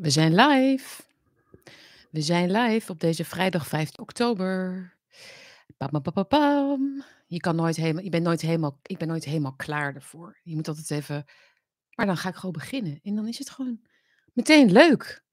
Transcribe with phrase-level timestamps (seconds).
[0.00, 1.02] We zijn live.
[2.10, 4.92] We zijn live op deze vrijdag 5 oktober.
[5.76, 7.04] Pam, pam, pam.
[7.26, 10.40] Je kan nooit helemaal, je bent nooit helemaal, ik ben nooit helemaal klaar ervoor.
[10.42, 11.24] Je moet altijd even,
[11.94, 13.00] maar dan ga ik gewoon beginnen.
[13.02, 13.80] En dan is het gewoon
[14.32, 15.24] meteen leuk.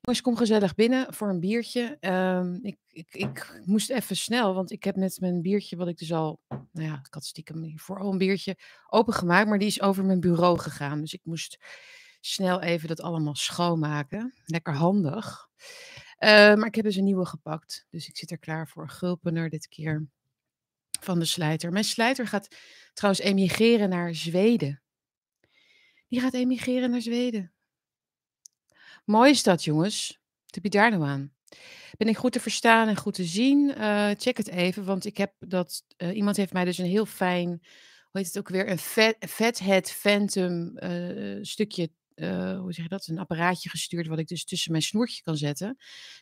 [0.00, 1.96] Jongens, kom gezellig binnen voor een biertje.
[2.00, 5.98] Ehm, ik, ik, ik moest even snel, want ik heb net mijn biertje, wat ik
[5.98, 8.56] dus al, nou ja, ik had stiekem hiervoor al een biertje
[8.88, 11.00] opengemaakt, maar die is over mijn bureau gegaan.
[11.00, 11.58] Dus ik moest
[12.26, 14.34] snel even dat allemaal schoonmaken.
[14.44, 15.48] Lekker handig.
[16.16, 17.86] Eh, maar ik heb dus een nieuwe gepakt.
[17.90, 18.88] Dus ik zit er klaar voor.
[18.88, 20.06] Gulpener dit keer.
[21.00, 21.72] Van de slijter.
[21.72, 22.56] Mijn slijter gaat
[22.92, 24.82] trouwens emigreren naar Zweden.
[26.08, 27.52] Die gaat emigreren naar Zweden.
[29.04, 30.20] Mooi is dat, jongens.
[30.44, 31.32] Wat heb je daar nou aan?
[31.96, 33.68] Ben ik goed te verstaan en goed te zien?
[33.68, 35.84] Uh, check het even, want ik heb dat.
[35.96, 37.48] Uh, iemand heeft mij dus een heel fijn.
[37.48, 38.70] Hoe heet het ook weer?
[38.70, 40.78] Een vet, Fathead Phantom
[41.42, 45.22] stukje uh, hoe zeg je dat, een apparaatje gestuurd wat ik dus tussen mijn snoertje
[45.22, 45.76] kan zetten.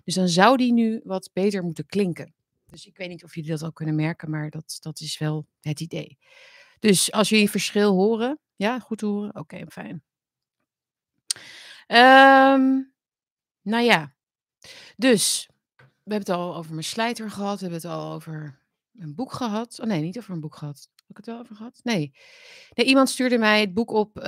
[0.04, 2.34] Dus dan zou die nu wat beter moeten klinken.
[2.66, 5.46] Dus ik weet niet of jullie dat al kunnen merken, maar dat, dat is wel
[5.60, 6.18] het idee.
[6.78, 9.34] Dus als jullie verschil horen, ja, goed horen?
[9.34, 10.02] Oké, fijn.
[11.86, 12.92] Um,
[13.62, 14.14] nou ja,
[14.96, 18.60] dus we hebben het al over mijn slijter gehad, we hebben het al over
[18.98, 19.80] een boek gehad.
[19.80, 21.80] Oh nee, niet over een boek gehad ik het wel over gehad?
[21.82, 22.12] Nee.
[22.74, 24.24] nee iemand stuurde mij het boek op uh,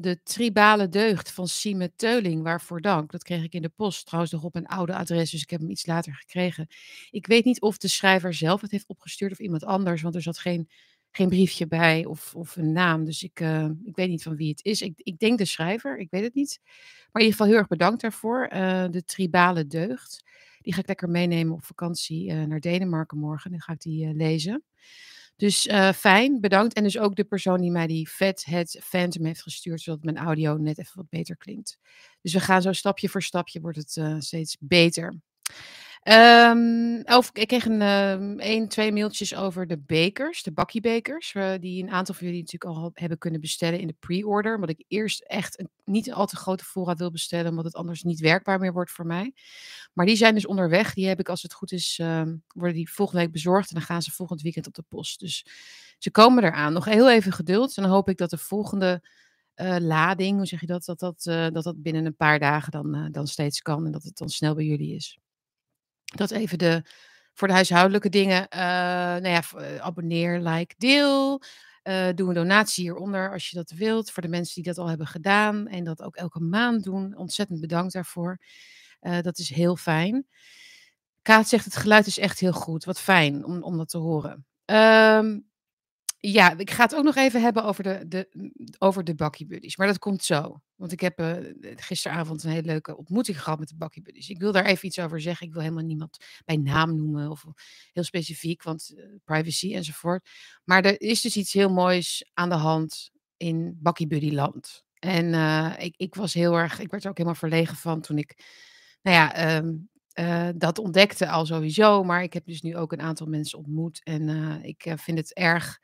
[0.00, 2.42] De Tribale Deugd van Sieme Teuling.
[2.42, 3.10] Waarvoor dank.
[3.10, 4.06] Dat kreeg ik in de post.
[4.06, 6.66] Trouwens nog op een oude adres, dus ik heb hem iets later gekregen.
[7.10, 10.02] Ik weet niet of de schrijver zelf het heeft opgestuurd of iemand anders.
[10.02, 10.68] Want er zat geen,
[11.10, 13.04] geen briefje bij of, of een naam.
[13.04, 14.82] Dus ik, uh, ik weet niet van wie het is.
[14.82, 16.60] Ik, ik denk de schrijver, ik weet het niet.
[16.62, 18.50] Maar in ieder geval heel erg bedankt daarvoor.
[18.52, 20.22] Uh, de Tribale Deugd.
[20.60, 23.50] Die ga ik lekker meenemen op vakantie naar Denemarken morgen.
[23.50, 24.64] Dan ga ik die lezen.
[25.42, 26.74] Dus uh, fijn, bedankt.
[26.74, 30.56] En dus ook de persoon die mij die Fathead Phantom heeft gestuurd, zodat mijn audio
[30.56, 31.78] net even wat beter klinkt.
[32.20, 35.20] Dus we gaan zo stapje voor stapje, wordt het uh, steeds beter.
[37.04, 41.82] Of, ik kreeg een, um, één, twee mailtjes over de bekers, de bakkiebekers, uh, die
[41.82, 44.54] een aantal van jullie natuurlijk al hebben kunnen bestellen in de pre-order.
[44.54, 47.74] Omdat ik eerst echt een, niet een al te grote voorraad wil bestellen, omdat het
[47.74, 49.34] anders niet werkbaar meer wordt voor mij.
[49.92, 50.94] Maar die zijn dus onderweg.
[50.94, 53.84] Die heb ik, als het goed is, um, worden die volgende week bezorgd en dan
[53.84, 55.20] gaan ze volgend weekend op de post.
[55.20, 55.46] Dus
[55.98, 56.72] ze komen eraan.
[56.72, 59.08] Nog heel even geduld en dan hoop ik dat de volgende
[59.56, 62.70] uh, lading, hoe zeg je dat, dat dat, uh, dat, dat binnen een paar dagen
[62.70, 65.18] dan, dan steeds kan en dat het dan snel bij jullie is.
[66.14, 66.82] Dat even de,
[67.32, 68.46] voor de huishoudelijke dingen.
[68.54, 71.42] Uh, nou ja, eh, abonneer, like, deel.
[71.84, 74.10] Uh, doe een donatie hieronder als je dat wilt.
[74.10, 77.16] Voor de mensen die dat al hebben gedaan en dat ook elke maand doen.
[77.16, 78.38] Ontzettend bedankt daarvoor.
[79.00, 80.26] Dat is heel fijn.
[81.22, 82.84] Kaat zegt: het geluid is echt heel goed.
[82.84, 84.46] Wat fijn om, om dat te horen.
[84.64, 85.50] Um,
[86.24, 88.28] ja, ik ga het ook nog even hebben over de, de,
[88.78, 89.76] over de Bakkie Buddies.
[89.76, 90.60] Maar dat komt zo.
[90.74, 94.28] Want ik heb uh, gisteravond een hele leuke ontmoeting gehad met de Bakkie Buddies.
[94.28, 95.46] Ik wil daar even iets over zeggen.
[95.46, 97.44] Ik wil helemaal niemand bij naam noemen of
[97.92, 100.28] heel specifiek, want uh, privacy enzovoort.
[100.64, 104.84] Maar er is dus iets heel moois aan de hand in Bakkie Buddy land.
[104.98, 108.18] En uh, ik, ik was heel erg, ik werd er ook helemaal verlegen van toen
[108.18, 108.36] ik,
[109.02, 109.62] nou ja,
[110.20, 112.04] uh, dat ontdekte al sowieso.
[112.04, 114.00] Maar ik heb dus nu ook een aantal mensen ontmoet.
[114.02, 114.28] En
[114.62, 115.80] ik vind het erg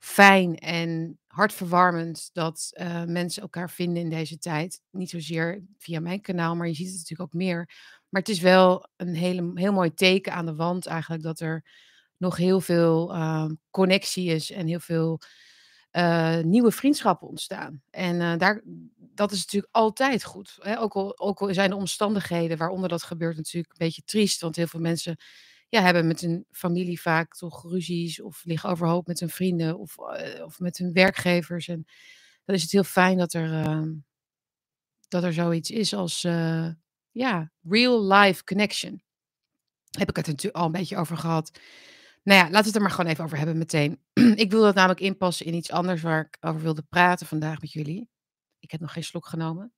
[0.00, 4.80] fijn en hartverwarmend dat uh, mensen elkaar vinden in deze tijd.
[4.90, 7.70] Niet zozeer via mijn kanaal, maar je ziet het natuurlijk ook meer.
[8.08, 11.64] Maar het is wel een hele, heel mooi teken aan de wand eigenlijk dat er
[12.16, 15.20] nog heel veel uh, connectie is en heel veel
[15.92, 17.82] uh, nieuwe vriendschappen ontstaan.
[17.90, 18.62] En daar,
[18.96, 20.56] dat is natuurlijk altijd goed.
[20.60, 20.80] Hè?
[20.80, 24.56] Ook, al, ook al zijn de omstandigheden waaronder dat gebeurt natuurlijk een beetje triest, want
[24.56, 25.16] heel veel mensen
[25.70, 29.96] ja, hebben met hun familie vaak toch ruzies of liggen overhoop met hun vrienden of,
[29.98, 31.68] uh, of met hun werkgevers.
[31.68, 31.86] En
[32.44, 33.86] dan is het heel fijn dat er, uh,
[35.08, 36.68] dat er zoiets is als uh,
[37.10, 39.02] ja, real life connection.
[39.90, 41.58] Heb ik het natuurlijk al een beetje over gehad.
[42.22, 44.00] Nou ja, laten we het er maar gewoon even over hebben meteen.
[44.44, 47.72] ik wil dat namelijk inpassen in iets anders waar ik over wilde praten vandaag met
[47.72, 48.08] jullie.
[48.58, 49.72] Ik heb nog geen slok genomen.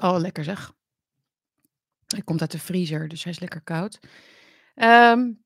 [0.00, 0.72] Oh, lekker zeg.
[2.06, 3.98] Hij komt uit de vriezer, dus hij is lekker koud.
[4.74, 5.44] Um,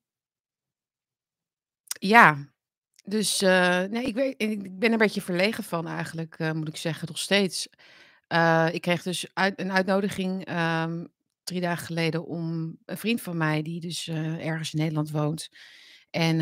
[1.99, 2.49] ja,
[3.05, 6.69] dus uh, nee, ik, weet, ik ben er een beetje verlegen van eigenlijk, uh, moet
[6.69, 7.69] ik zeggen, nog steeds.
[8.29, 11.09] Uh, ik kreeg dus uit, een uitnodiging um,
[11.45, 15.49] drie dagen geleden om een vriend van mij, die dus ergens in Nederland woont.
[16.11, 16.39] En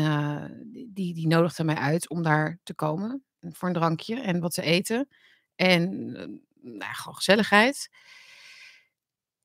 [0.93, 4.61] die, die nodigde mij uit om daar te komen voor een drankje en wat te
[4.61, 5.07] eten.
[5.55, 6.11] En
[6.61, 7.89] nou, gewoon gezelligheid.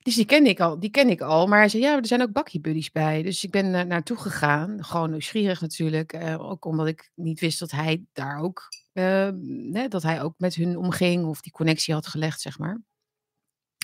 [0.05, 2.21] Dus die kende ik al die ken ik al, maar hij zei: "Ja, er zijn
[2.21, 6.65] ook Bakkie Buddies bij." Dus ik ben er naartoe gegaan, gewoon nieuwsgierig natuurlijk, eh, ook
[6.65, 11.25] omdat ik niet wist dat hij daar ook, hè, dat hij ook met hun omging
[11.25, 12.81] of die connectie had gelegd, zeg maar.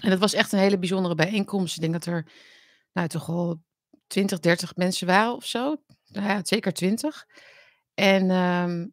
[0.03, 1.75] En dat was echt een hele bijzondere bijeenkomst.
[1.75, 2.31] Ik denk dat er,
[2.93, 3.61] nou, toch wel
[4.07, 5.75] 20, 30 mensen waren of zo.
[6.07, 7.25] Nou ja, zeker 20.
[7.93, 8.85] En, ehm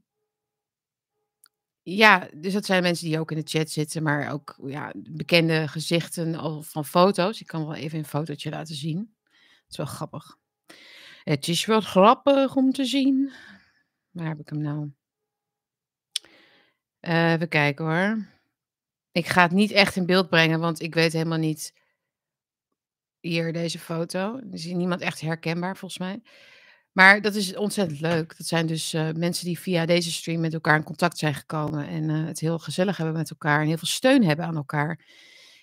[1.97, 5.69] ja, dus dat zijn mensen die ook in de chat zitten, maar ook, ja, bekende
[5.69, 7.41] gezichten al van foto's.
[7.41, 9.15] Ik kan wel even een fotootje laten zien.
[9.29, 10.37] Het is wel grappig.
[11.25, 13.33] Het is wel grappig om te zien.
[14.11, 14.91] Waar heb ik hem nou?
[17.01, 18.27] Eh, even kijken hoor.
[19.13, 21.75] Ik ga het niet echt in beeld brengen, want ik weet helemaal niet
[23.21, 24.37] hier, deze foto.
[24.37, 26.23] Er is niemand echt herkenbaar volgens mij.
[26.99, 28.37] Maar dat is ontzettend leuk.
[28.37, 31.89] Dat zijn dus, eh, mensen die via deze stream met elkaar in contact zijn gekomen
[31.89, 35.07] en, eh, het heel gezellig hebben met elkaar en heel veel steun hebben aan elkaar.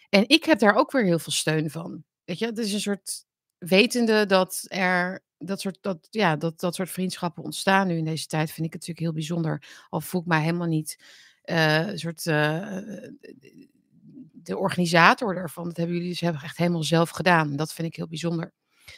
[0.10, 2.04] En ik heb daar ook weer heel veel steun van.
[2.26, 3.26] Weet je, het is een soort
[3.58, 8.28] wetende dat er dat soort dat ja, dat dat soort vriendschappen ontstaan nu in deze
[8.28, 9.86] tijd, vind ik het natuurlijk heel bijzonder.
[9.90, 11.00] Al voel ik mij helemaal niet,
[11.42, 13.08] een soort, de
[14.58, 15.68] organisator daarvan.
[15.68, 17.56] Dat hebben jullie dus echt helemaal zelf gedaan.
[17.56, 18.54] Dat vind ik heel bijzonder.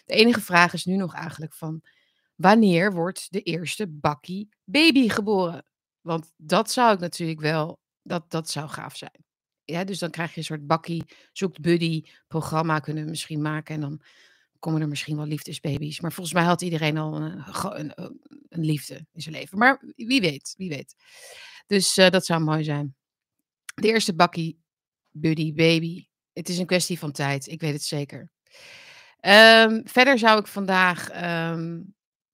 [0.05, 1.81] De enige vraag is nu nog eigenlijk van
[2.37, 5.65] wanneer wordt de eerste bakkie baby geboren?
[6.01, 9.25] Want dat zou ik natuurlijk wel dat dat zou gaaf zijn.
[9.63, 13.75] Ja, dus dan krijg je een soort bakkie zoekt buddy programma kunnen we misschien maken
[13.75, 14.01] en dan
[14.59, 15.99] komen er misschien wel liefdesbaby's.
[15.99, 18.09] Maar volgens mij had iedereen al een, ge- een, eh,
[18.49, 19.57] een liefde in zijn leven.
[19.57, 20.95] Maar wie weet, wie weet.
[21.67, 22.95] Dus eh, dat zou mooi zijn.
[23.75, 24.59] De eerste bakkie
[25.11, 26.07] buddy baby.
[26.33, 28.31] Het is een kwestie van tijd, ik weet het zeker.
[29.19, 31.81] Ehm, verder zou ik vandaag ehm,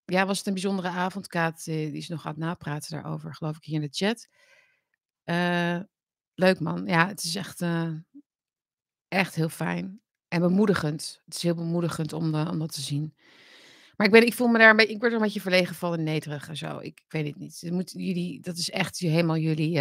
[0.06, 1.28] ja, was het een bijzondere avond.
[1.28, 4.28] Kaat, eh, die is nog aan het napraten daarover, geloof ik, hier in de chat.
[5.24, 5.80] Eh,
[6.34, 6.86] leuk man.
[6.86, 7.92] Ja, het is echt, eh,
[9.08, 10.02] echt heel fijn.
[10.28, 11.22] En bemoedigend.
[11.26, 13.16] Het is heel bemoedigend om, de, om dat te zien.
[13.96, 16.04] Maar ik, ben, ik voel me daar ik word er een beetje verlegen van en
[16.04, 16.80] nederig en zo.
[16.80, 17.62] Ik, weet het niet.
[17.72, 19.72] Moet, jullie, dat is echt helemaal jullie,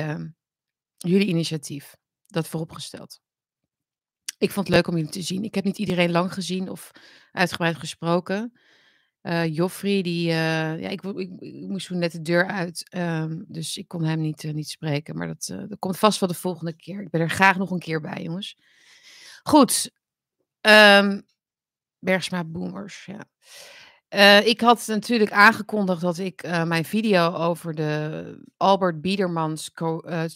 [0.97, 1.97] jullie initiatief.
[2.27, 3.21] Dat vooropgesteld.
[4.39, 5.45] Ik vond het leuk om jullie te zien.
[5.45, 6.91] Ik heb niet iedereen lang gezien of
[7.33, 8.53] uitgebreid gesproken.
[9.23, 11.31] Eh, Joffrey, die, eh, ja, ik, ik,
[11.69, 15.17] moest toen net de deur uit, ehm, dus ik kon hem niet, eh, niet spreken.
[15.17, 17.01] Maar dat, dat komt vast wel de volgende keer.
[17.01, 18.57] Ik ben er graag nog een keer bij, jongens.
[19.43, 19.91] Goed,
[20.61, 21.21] ehm,
[21.99, 23.25] Bergsma Boomers, ja.
[24.45, 29.71] Ik had natuurlijk aangekondigd dat ik mijn video over de Albert Biedermans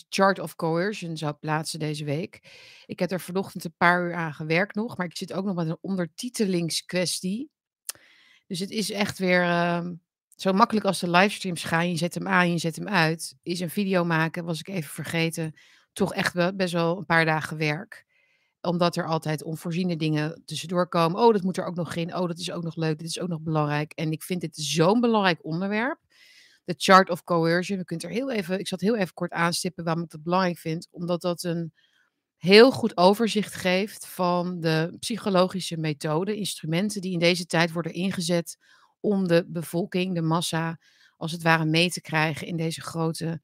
[0.08, 2.40] Chart of Coercion zou plaatsen deze week.
[2.86, 5.54] Ik heb er vanochtend een paar uur aan gewerkt nog, maar ik zit ook nog
[5.54, 7.50] met een ondertitelingskwestie.
[8.46, 9.94] Dus het is echt weer ehm,
[10.36, 11.90] zo makkelijk als de livestreams gaan.
[11.90, 13.34] Je zet hem aan, je zet hem uit.
[13.42, 15.54] Is een video maken, was ik even vergeten.
[15.92, 18.04] Toch echt wel, best wel een paar dagen werk.
[18.60, 21.20] Omdat er altijd onvoorziene dingen tussendoor komen.
[21.20, 22.14] Oh, dat moet er ook nog in.
[22.16, 22.98] Oh, dat is ook nog leuk.
[22.98, 23.92] Dit is ook nog belangrijk.
[23.92, 25.98] En ik vind dit zo'n belangrijk onderwerp.
[26.64, 27.78] De chart of coercion.
[27.78, 30.58] We kunnen er heel even, ik zat heel even kort aanstippen waarom ik dat belangrijk
[30.58, 30.88] vind.
[30.90, 31.72] Omdat dat een
[32.36, 38.56] heel goed overzicht geeft van de psychologische methoden, instrumenten die in deze tijd worden ingezet
[39.00, 40.78] om de bevolking, de massa,
[41.16, 43.40] als het ware mee te krijgen in deze grote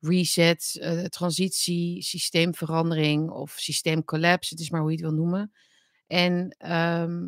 [0.00, 5.52] reset, eh, transitie, systeemverandering of systeemcollapse, het is maar hoe je het wil noemen.
[6.06, 7.26] En ehm,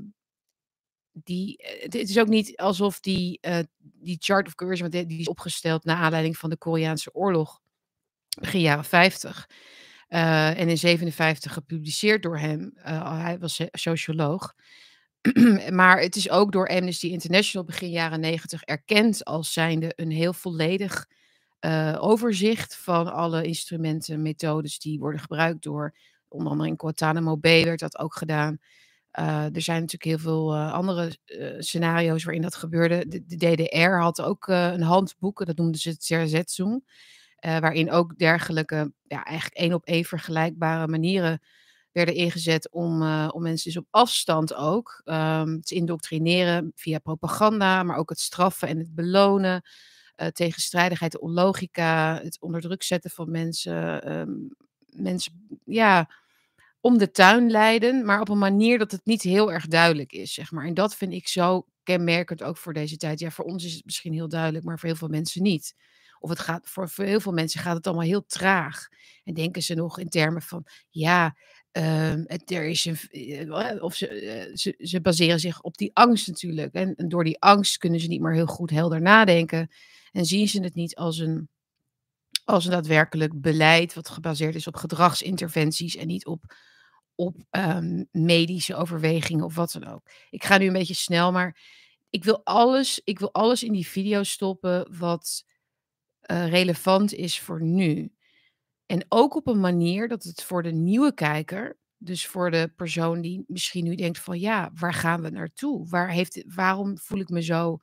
[1.12, 5.28] die, eh, het is ook niet alsof die, eh, die chart of coercion, die is
[5.28, 7.60] opgesteld naar aanleiding van de Koreaanse oorlog
[8.40, 9.48] begin jaren 50.
[10.08, 12.72] Eh, en in 57 gepubliceerd door hem.
[12.76, 14.54] Eh, hij was so- socioloog.
[15.70, 20.32] maar het is ook door Amnesty International begin jaren 90 erkend als zijnde een heel
[20.32, 21.06] volledig
[21.58, 25.96] eh, overzicht van alle instrumenten, methodes die worden gebruikt door,
[26.28, 28.58] onder andere in Guantanamo Bay werd dat ook gedaan.
[29.10, 31.16] Er zijn natuurlijk heel veel andere
[31.58, 33.06] scenario's waarin dat gebeurde.
[33.08, 36.84] De, de DDR had ook een handboek, dat noemden ze het Zersetzung.
[37.44, 41.40] Eh, waarin ook dergelijke, ja, eigenlijk één op één vergelijkbare manieren
[41.92, 47.82] werden ingezet om, eh, om mensen dus op afstand ook ehm, te indoctrineren via propaganda,
[47.82, 49.62] maar ook het straffen en het belonen,
[50.16, 54.32] eh, tegenstrijdigheid, onlogica, het onder druk zetten van mensen, ehm,
[54.86, 56.10] mensen, ja,
[56.80, 60.34] om de tuin leiden, maar op een manier dat het niet heel erg duidelijk is,
[60.34, 60.66] zeg maar.
[60.66, 63.20] En dat vind ik zo kenmerkend ook voor deze tijd.
[63.20, 65.74] Ja, voor ons is het misschien heel duidelijk, maar voor heel veel mensen niet.
[66.24, 68.88] Of het gaat, voor, heel veel mensen gaat het allemaal heel traag.
[69.24, 71.36] En denken ze nog in termen van, ja,
[71.72, 75.90] ehm, het, er is een, eh, of ze, eh, ze, ze baseren zich op die
[75.94, 76.74] angst natuurlijk.
[76.74, 79.70] En, en door die angst kunnen ze niet meer heel goed helder nadenken.
[80.12, 81.48] En zien ze het niet als een,
[82.44, 86.54] als een daadwerkelijk beleid wat gebaseerd is op gedragsinterventies en niet op
[87.16, 90.10] op, ehm, medische overwegingen of wat dan ook.
[90.30, 91.60] Ik ga nu een beetje snel, maar
[92.10, 95.44] ik wil alles ik wil alles in die video stoppen wat,
[96.26, 98.12] eh, relevant is voor nu.
[98.86, 103.20] En ook op een manier dat het voor de nieuwe kijker, dus voor de persoon
[103.20, 105.88] die misschien nu denkt van ja, waar gaan we naartoe?
[105.88, 107.78] Waar heeft waarom voel ik me zo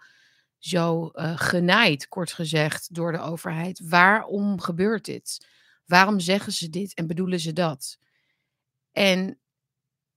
[0.61, 3.81] zo, eh, genaaid, kort gezegd, door de overheid?
[3.89, 5.47] Waarom gebeurt dit?
[5.85, 7.97] Waarom zeggen ze dit en bedoelen ze dat?
[8.91, 9.39] En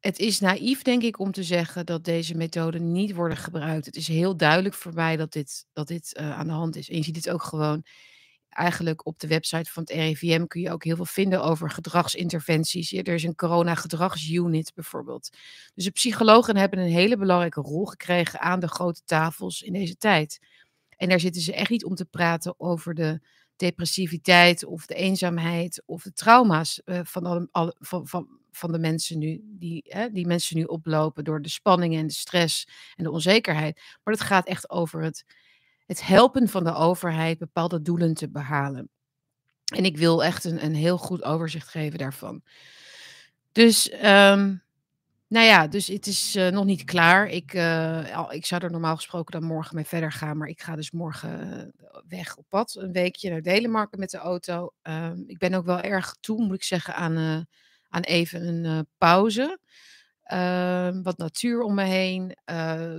[0.00, 3.86] het is naïef, denk ik, om te zeggen dat deze methoden niet worden gebruikt.
[3.86, 6.88] Het is heel duidelijk voor mij dat dit, dat dit eh, aan de hand is.
[6.90, 7.84] En je ziet het ook gewoon
[8.54, 12.92] eigenlijk op de website van het RIVM kun je ook heel veel vinden over gedragsinterventies.
[12.92, 15.30] Er is een corona-gedragsunit bijvoorbeeld.
[15.74, 19.96] Dus de psychologen hebben een hele belangrijke rol gekregen aan de grote tafels in deze
[19.96, 20.38] tijd.
[20.96, 23.20] En daar zitten ze echt niet om te praten over de
[23.56, 29.40] depressiviteit of de eenzaamheid of de trauma's uh, van, alle, van, van de mensen nu,
[29.44, 33.80] die, hè, die mensen nu oplopen door de spanning en de stress en de onzekerheid.
[34.02, 35.24] Maar het gaat echt over het,
[35.86, 38.88] het helpen van de overheid bepaalde doelen te behalen.
[39.74, 42.42] En ik wil echt een, een heel goed overzicht geven daarvan.
[43.52, 44.62] Dus um,
[45.28, 47.28] nou ja, dus het is uh, nog niet klaar.
[47.28, 50.36] Ik, uh, ik zou er normaal gesproken dan morgen mee verder gaan.
[50.36, 52.74] Maar ik ga dus morgen uh, weg op pad.
[52.74, 54.72] Een weekje naar Denemarken met de auto.
[54.82, 57.46] Ehm, ik ben ook wel erg toe, moet ik zeggen, aan,
[57.88, 59.58] aan even een pauze.
[60.24, 62.36] Ehm, wat natuur om me heen.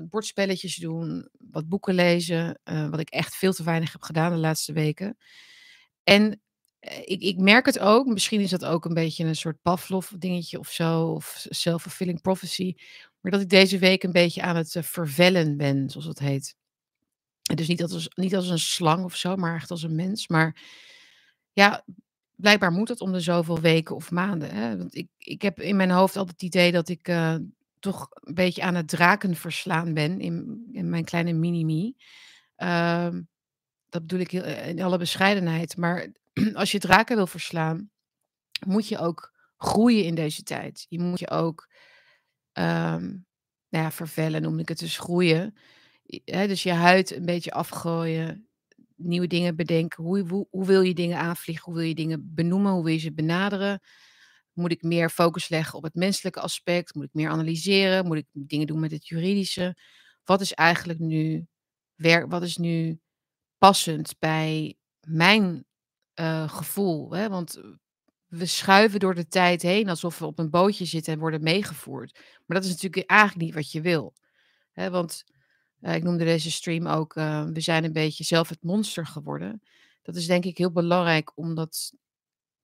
[0.10, 1.29] bordspelletjes doen.
[1.39, 2.60] Wat boeken lezen.
[2.63, 5.17] wat ik echt veel te weinig heb gedaan de laatste weken.
[6.03, 6.39] En
[6.86, 10.10] eh, ik, ik merk het ook, misschien is dat ook een beetje een soort Pavlov
[10.10, 12.75] dingetje of zo, of self-fulfilling prophecy,
[13.22, 16.55] maar dat ik deze week een beetje aan het uh, vervellen ben, zoals het heet.
[17.55, 20.27] Dus niet als, niet als een slang of zo, maar echt als een mens.
[20.27, 20.62] Maar
[21.53, 21.86] ja,
[22.36, 24.56] blijkbaar moet het om de zoveel weken of maanden.
[24.56, 24.77] Hè?
[24.77, 27.36] Want ik, ik heb in mijn hoofd altijd het idee dat ik uh,
[27.80, 31.94] toch een beetje aan het draken verslaan ben in, in mijn kleine mini-me.
[32.58, 33.20] Uh,
[33.89, 35.77] dat bedoel ik in alle bescheidenheid.
[35.77, 36.08] Maar
[36.54, 37.89] als je draken wil verslaan,
[38.65, 40.86] moet je ook groeien in deze tijd.
[40.89, 41.70] Je moet je ook
[42.54, 43.25] um,
[43.70, 45.56] nou ja, vervellen, noem ik het dus groeien.
[46.24, 48.48] dus je huid een beetje afgooien,
[48.96, 50.04] nieuwe dingen bedenken.
[50.04, 51.66] Hoe, hoe, hoe wil je dingen aanvliegen?
[51.66, 52.72] Hoe wil je dingen benoemen?
[52.72, 53.80] Hoe wil je ze benaderen?
[54.54, 56.96] Moet ik meer focus leggen op het menselijke aspect?
[56.96, 58.06] Moet ik meer analyseren?
[58.06, 59.78] Moet ik dingen doen met het juridische?
[60.24, 61.48] Wat is eigenlijk nu,
[62.28, 63.00] wat is nu
[63.58, 65.66] passend bij mijn
[66.16, 67.12] uh, gevoel.
[67.12, 67.30] Hè?
[67.30, 67.62] Want
[68.28, 72.20] we schuiven door de tijd heen alsof we op een bootje zitten en worden meegevoerd.
[72.46, 74.14] Maar dat is natuurlijk eigenlijk niet wat je wil.
[74.72, 74.90] Hè?
[74.90, 75.24] Want
[75.94, 79.62] ik noemde deze stream ook, uh, we zijn een beetje zelf het monster geworden.
[80.01, 81.94] Dat is denk ik heel belangrijk om, dat,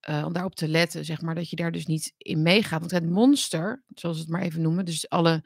[0.07, 2.79] om daarop te letten, zeg maar, dat je daar dus niet in meegaat.
[2.79, 5.43] Want het monster, zoals we het maar even noemen, dus alle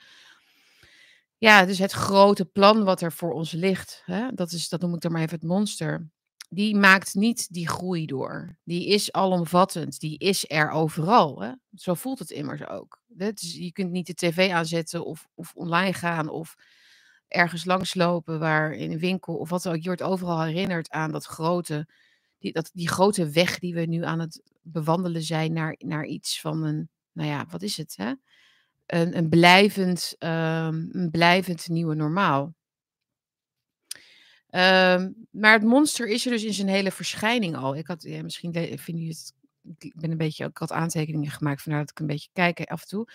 [1.38, 4.94] ja, dus het grote plan wat er voor ons ligt, hè, dat, is, dat noem
[4.94, 6.10] ik dan maar even het monster
[6.50, 8.58] die maakt niet die groei door.
[8.64, 11.42] Die is alomvattend, die is er overal.
[11.42, 11.52] Hè?
[11.76, 13.02] Zo voelt het immers ook.
[13.08, 16.56] Dus je kunt niet de tv aanzetten of, of online gaan of
[17.36, 19.82] ergens langslopen waar in een winkel of wat dan ook.
[19.82, 21.88] Je overal herinnerd aan dat grote,
[22.40, 26.42] die, dat, die grote weg die we nu aan het bewandelen zijn naar, naar iets
[26.42, 27.94] van een, nou ja, wat is het?
[27.98, 28.14] Hè?
[28.86, 32.54] Een, een, blijvend, um, een blijvend nieuwe normaal.
[34.50, 37.76] Um, maar het monster is er dus in zijn hele verschijning al.
[37.76, 39.34] Ik had, misschien vind je het,
[39.78, 42.82] ik ben een beetje, ik had aantekeningen gemaakt, vandaar dat ik een beetje kijk af
[42.82, 43.08] en toe,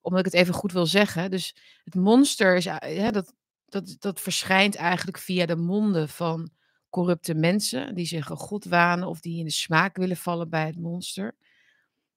[0.00, 1.30] omdat ik het even goed wil zeggen.
[1.30, 3.34] Dus het monster is, ja, dat,
[3.68, 6.50] dat, dat verschijnt eigenlijk via de monden van
[6.90, 10.66] corrupte mensen die zich een god wanen of die in de smaak willen vallen bij
[10.66, 11.36] het monster.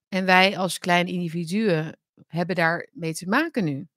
[0.08, 3.88] En wij als kleine individuen hebben daar mee te maken nu.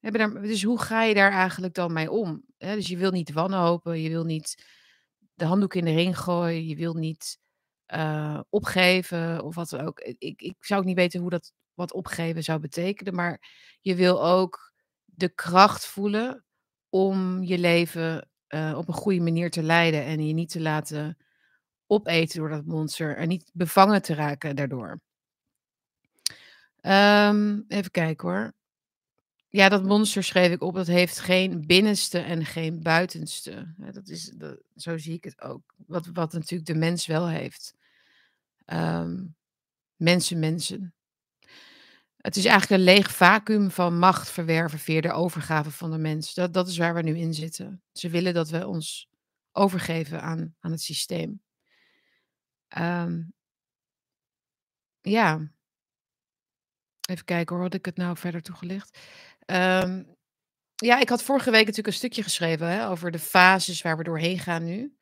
[0.00, 2.44] Hebben daar, dus hoe ga je daar eigenlijk dan mee om?
[2.58, 4.66] dus je wil niet wanhopen, je wil niet
[5.34, 7.38] de handdoek in de ring gooien, je wil niet
[7.94, 10.00] uh, opgeven of wat dan ook.
[10.00, 13.40] Ik, ik zou ook niet weten hoe dat wat opgeven zou betekenen, maar
[13.80, 14.72] je wil ook
[15.04, 16.44] de kracht voelen
[16.92, 21.16] om je leven uh, op een goede manier te leiden en je niet te laten
[21.86, 25.00] opeten door dat monster en niet bevangen te raken daardoor.
[26.82, 28.52] Um, even kijken hoor.
[29.48, 30.74] Ja, dat monster schreef ik op.
[30.74, 33.74] Dat heeft geen binnenste en geen buitenste.
[33.76, 35.74] dat is, dat, zo zie ik het ook.
[35.86, 37.74] Wat, wat natuurlijk de mens wel heeft.
[38.66, 39.36] Um,
[39.96, 40.94] mensen, mensen.
[42.22, 46.34] Het is eigenlijk een leeg vacuüm van macht verwerven via de overgave van de mens.
[46.34, 47.82] Dat, dat is waar we nu in zitten.
[47.92, 49.08] Ze willen dat we ons
[49.52, 51.42] overgeven aan, aan het systeem.
[52.78, 53.32] Um,
[55.00, 55.50] ja.
[57.10, 58.98] Even kijken hoor, had ik het nou verder toegelicht?
[59.44, 60.02] Ehm,
[60.74, 64.04] ja, ik had vorige week natuurlijk een stukje geschreven hè, over de fases waar we
[64.04, 64.96] doorheen gaan nu.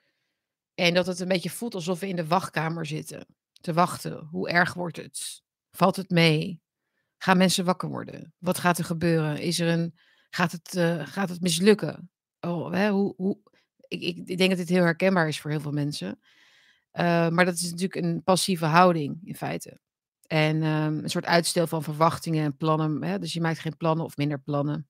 [0.74, 3.26] En dat het een beetje voelt alsof we in de wachtkamer zitten.
[3.60, 4.26] Te wachten.
[4.30, 5.42] Hoe erg wordt het?
[5.70, 6.60] Valt het mee?
[7.22, 8.34] Gaan mensen wakker worden?
[8.38, 9.38] Wat gaat er gebeuren?
[9.38, 9.94] Is er een,
[10.30, 12.10] gaat, het, eh, gaat het mislukken?
[12.40, 13.38] Oh, hè, hoe, hoe,
[13.88, 16.20] ik, ik, denk dat dit heel herkenbaar is voor heel veel mensen.
[16.90, 19.80] Eh, maar dat is natuurlijk een passieve houding in feite.
[20.26, 23.02] En ehm, een soort uitstel van verwachtingen en plannen.
[23.02, 23.18] Hè?
[23.18, 24.88] Dus je maakt geen plannen of minder plannen.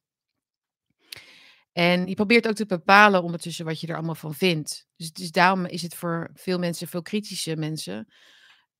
[1.72, 4.86] En je probeert ook te bepalen ondertussen wat je er allemaal van vindt.
[4.96, 8.06] Dus, is daarom is het voor veel mensen, veel kritische mensen,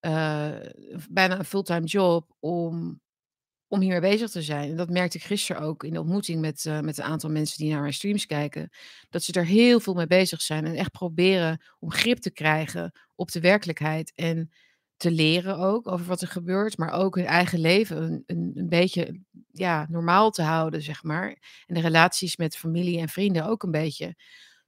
[0.01, 0.61] uh,
[1.11, 3.01] bijna een fulltime job om,
[3.71, 4.71] om hiermee bezig te zijn.
[4.71, 7.59] En dat merkte ik gisteren ook in de ontmoeting met, uh, met een aantal mensen
[7.59, 8.71] die naar mijn streams kijken.
[9.11, 12.93] Dat ze er heel veel mee bezig zijn en echt proberen om grip te krijgen
[13.15, 14.13] op de werkelijkheid.
[14.15, 14.51] En
[14.97, 19.21] te leren ook over wat er gebeurt, maar ook hun eigen leven een, een, beetje
[19.53, 21.29] ja, normaal te houden, zeg maar.
[21.67, 24.17] En de relaties met familie en vrienden ook een beetje,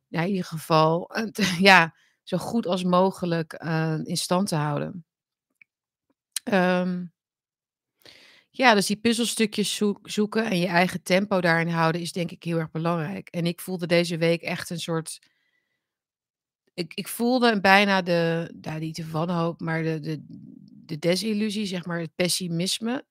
[0.08, 1.10] ja, in ieder geval,
[1.58, 5.04] ja, zo goed als mogelijk uh, in stand te houden.
[6.52, 7.11] Um,
[8.54, 12.58] ja, dus die puzzelstukjes zoeken en je eigen tempo daarin houden is denk ik heel
[12.58, 13.28] erg belangrijk.
[13.28, 15.18] En ik voelde deze week echt een soort
[16.74, 20.24] ik, ik voelde bijna de, ja, niet de wanhoop, maar de, de,
[20.84, 23.06] de desillusie, zeg maar, het pessimisme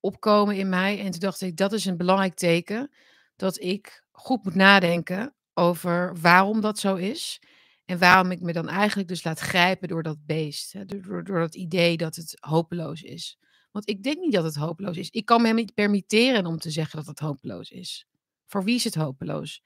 [0.00, 1.00] opkomen in mij.
[1.00, 2.90] En toen dacht ik, dat is een belangrijk teken
[3.36, 7.42] dat ik goed moet nadenken over waarom dat zo is.
[7.84, 10.72] En waarom ik me dan eigenlijk dus laat grijpen door dat beest.
[10.72, 13.38] Hè, door, door dat idee dat het hopeloos is.
[13.70, 15.10] Want ik denk niet dat het hopeloos is.
[15.10, 18.06] Ik kan me hem niet permitteren om te zeggen dat het hopeloos is.
[18.46, 19.62] Voor wie is het hopeloos?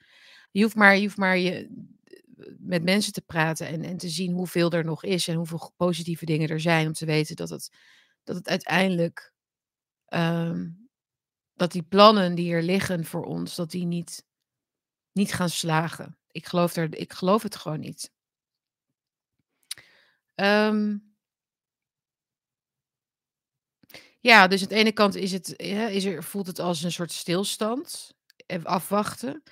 [0.50, 1.68] Je hoeft maar je, hoeft maar je
[2.58, 6.24] met mensen te praten en, en te zien hoeveel er nog is en hoeveel positieve
[6.24, 6.86] dingen er zijn.
[6.86, 7.76] Om te weten dat het,
[8.24, 9.32] dat het uiteindelijk,
[10.06, 10.70] ehm,
[11.54, 14.26] dat die plannen die er liggen voor ons, dat die niet,
[15.12, 16.18] niet gaan slagen.
[16.30, 18.12] Ik geloof, er, ik geloof het gewoon niet.
[20.34, 21.13] Um,
[24.24, 26.92] ja, dus aan de ene kant is het, ja, is er, voelt het als een
[26.92, 28.14] soort stilstand,
[28.62, 29.42] afwachten.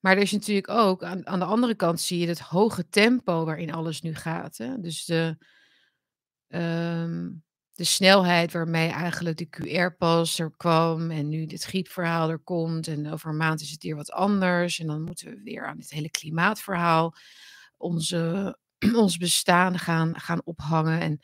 [0.00, 3.44] Maar er is natuurlijk ook, aan, aan de andere kant zie je het hoge tempo
[3.44, 4.56] waarin alles nu gaat.
[4.56, 4.80] Hè?
[4.80, 5.36] Dus de,
[6.48, 7.30] ehm,
[7.72, 12.88] de snelheid waarmee eigenlijk de QR-pas er kwam en nu dit griepverhaal er komt.
[12.88, 14.78] En over een maand is het weer wat anders.
[14.78, 17.14] En dan moeten we weer aan dit hele klimaatverhaal
[17.76, 18.58] onze,
[19.04, 21.00] ons bestaan gaan, gaan ophangen.
[21.00, 21.20] En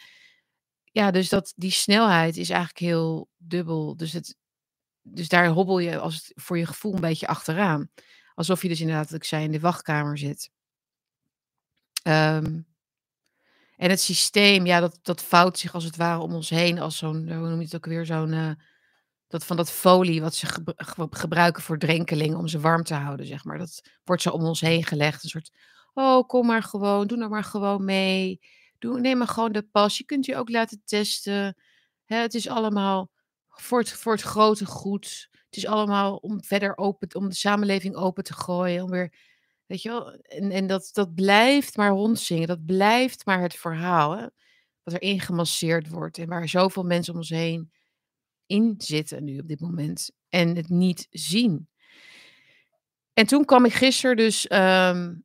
[0.90, 3.96] ja, dus dat, die snelheid is eigenlijk heel dubbel.
[3.96, 4.36] Dus, het,
[5.02, 7.90] dus daar hobbel je als het, voor je gevoel een beetje achteraan.
[8.34, 10.50] Alsof je dus inderdaad, wat ik zei, in de wachtkamer zit.
[12.02, 12.66] Um,
[13.76, 16.96] en het systeem, ja, dat, dat vouwt zich als het ware om ons heen als
[16.96, 18.50] zo'n, hoe noem je het ook weer, zo'n, uh,
[19.28, 20.46] dat van dat folie wat ze
[21.10, 23.58] gebruiken voor drenkelingen om ze warm te houden, zeg maar.
[23.58, 25.22] Dat wordt zo om ons heen gelegd.
[25.22, 25.50] Een soort,
[25.92, 28.40] oh, kom maar gewoon, doe nou maar gewoon mee.
[28.80, 29.98] Doe, neem maar gewoon de pas.
[29.98, 31.56] Je kunt je ook laten testen.
[32.04, 33.10] Hè, het is allemaal
[33.48, 35.28] voor het, voor het grote goed.
[35.32, 38.84] Het is allemaal om verder open, om de samenleving open te gooien.
[38.84, 39.14] Om weer,
[39.66, 42.48] weet je wel, en, en dat, dat blijft maar rondzingen.
[42.48, 44.16] Dat blijft maar het verhaal.
[44.16, 44.26] Hè,
[44.82, 46.18] wat er ingemasseerd wordt.
[46.18, 47.72] En waar zoveel mensen om ons heen
[48.46, 50.10] in zitten nu op dit moment.
[50.28, 51.68] En het niet zien.
[53.12, 55.24] En toen kwam ik gisteren dus, um,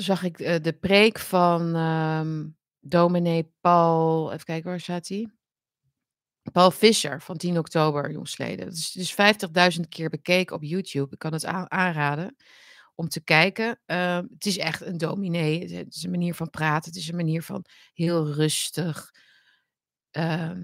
[0.00, 5.28] zag ik de, de preek van um, dominee Paul, even kijken, waar staat hij?
[6.52, 8.66] Paul Visser van 10 oktober, jongsleden.
[8.66, 9.12] Het is dus
[9.76, 11.12] 50.000 keer bekeken op YouTube.
[11.12, 12.36] Ik kan het aanraden
[12.94, 13.80] om te kijken.
[13.86, 15.74] Uh, het is echt een dominee.
[15.74, 16.90] Het is een manier van praten.
[16.90, 19.10] Het is een manier van heel rustig
[20.12, 20.58] uh,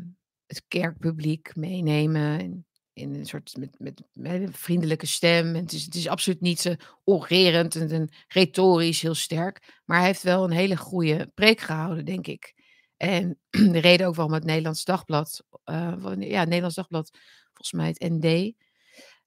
[0.47, 2.66] het kerkpubliek meenemen.
[2.94, 5.54] In een soort met, met, met, een vriendelijke stem.
[5.54, 9.80] En het, is, het is absoluut niet uh, orerend en, retorisch heel sterk.
[9.85, 12.54] Maar hij heeft wel een hele goede preek gehouden, denk ik.
[12.96, 13.38] En
[13.72, 17.11] de reden ook waarom het Nederlands Dagblad, uh, ja, het Nederlands Dagblad,
[17.52, 18.54] volgens mij het ND,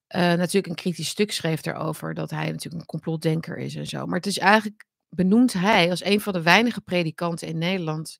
[0.07, 4.05] eh, natuurlijk een kritisch stuk schreef erover dat hij natuurlijk een complotdenker is en zo.
[4.05, 8.17] Maar het is eigenlijk, benoemt hij als een van de weinige predikanten in Nederland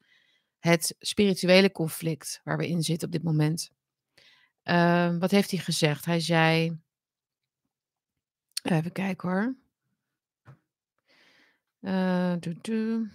[0.60, 3.71] het spirituele conflict waar we in zitten op dit moment.
[4.69, 6.06] Uh, wat heeft hij gezegd?
[6.06, 6.80] Hij zei,
[8.63, 9.56] even kijken hoor.
[12.62, 13.10] Doe.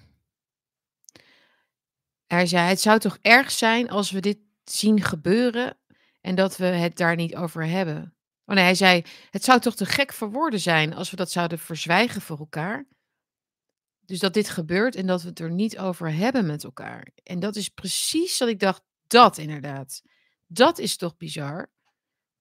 [2.27, 5.79] Hij zei: Het zou toch erg zijn als we dit zien gebeuren
[6.21, 8.15] en dat we het daar niet over hebben.
[8.45, 11.31] Oh nee, hij zei: Het zou toch te gek voor woorden zijn als we dat
[11.31, 12.87] zouden verzwijgen voor elkaar.
[14.01, 17.09] Dus dat dit gebeurt en dat we het er niet over hebben met elkaar.
[17.23, 20.03] En dat is precies wat ik dacht, dat inderdaad.
[20.53, 21.71] Dat is toch bizar?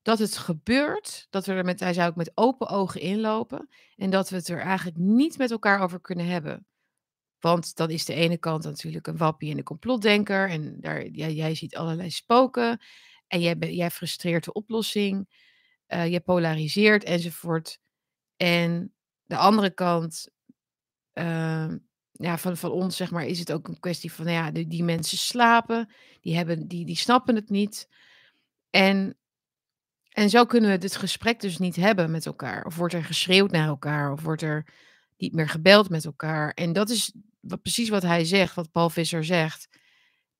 [0.02, 4.10] Dat het gebeurt, dat we er met hij zei ook met open ogen inlopen en
[4.10, 6.65] dat we het er eigenlijk niet met elkaar over kunnen hebben.
[7.39, 11.34] Want dan is de ene kant natuurlijk een wappie en een complotdenker en daar jij
[11.34, 12.82] jij ziet allerlei spoken
[13.28, 15.30] en jij jij frustreert de oplossing,
[15.88, 17.80] uh, je polariseert enzovoort.
[18.38, 18.93] En
[19.24, 20.30] de andere kant,
[21.13, 21.74] uh,
[22.22, 24.68] ja, van van ons zeg maar, is het ook een kwestie van, nou ja, die
[24.68, 25.90] die mensen slapen,
[26.22, 27.88] die hebben die die snappen het niet.
[28.70, 29.16] En
[30.12, 32.66] en zo kunnen we dit gesprek dus niet hebben met elkaar.
[32.66, 34.66] Of wordt er geschreeuwd naar elkaar, of wordt er
[35.18, 36.52] niet meer gebeld met elkaar.
[36.52, 39.68] En dat is wat precies wat hij zegt, wat Paul Visser zegt.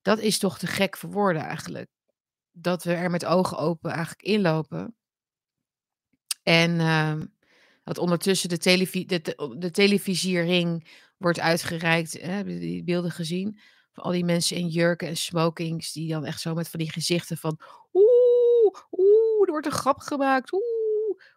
[0.02, 1.90] Dat is toch te gek voor woorden eigenlijk.
[2.52, 4.96] Dat we er met ogen open eigenlijk inlopen.
[6.42, 7.20] En uh,
[7.84, 12.12] dat ondertussen de, televi de, televisiering wordt uitgereikt.
[12.12, 13.58] Hè, hebben die beelden gezien?
[13.92, 16.92] Van al die mensen in jurken en smokings, die dan echt zo met van die
[16.92, 17.60] gezichten van.
[17.92, 20.52] Oeh, oeh, er wordt een grap gemaakt.
[20.52, 20.62] Oeh,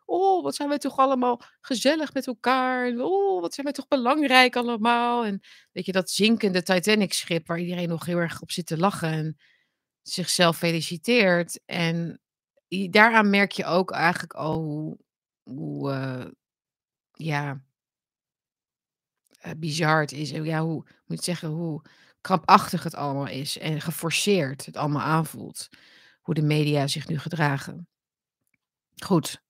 [0.05, 2.97] oh, wat zijn wij toch allemaal gezellig met elkaar.
[2.97, 5.25] Oh, wat zijn wij toch belangrijk allemaal.
[5.25, 9.11] En weet je, dat zinkende Titanic-schip waar iedereen nog heel erg op zit te lachen
[9.11, 9.37] en
[10.01, 11.59] zichzelf feliciteert.
[11.65, 12.21] En
[12.89, 14.97] daaraan merk je ook eigenlijk al
[15.49, 16.25] hoe uh,
[17.11, 17.61] ja,
[19.45, 20.29] uh, bizar het is.
[20.29, 21.81] Ja, hoe moet ik zeggen, hoe
[22.21, 25.69] krampachtig het allemaal is en geforceerd het allemaal aanvoelt.
[26.21, 27.87] Hoe de media zich nu gedragen.
[29.03, 29.43] Goed.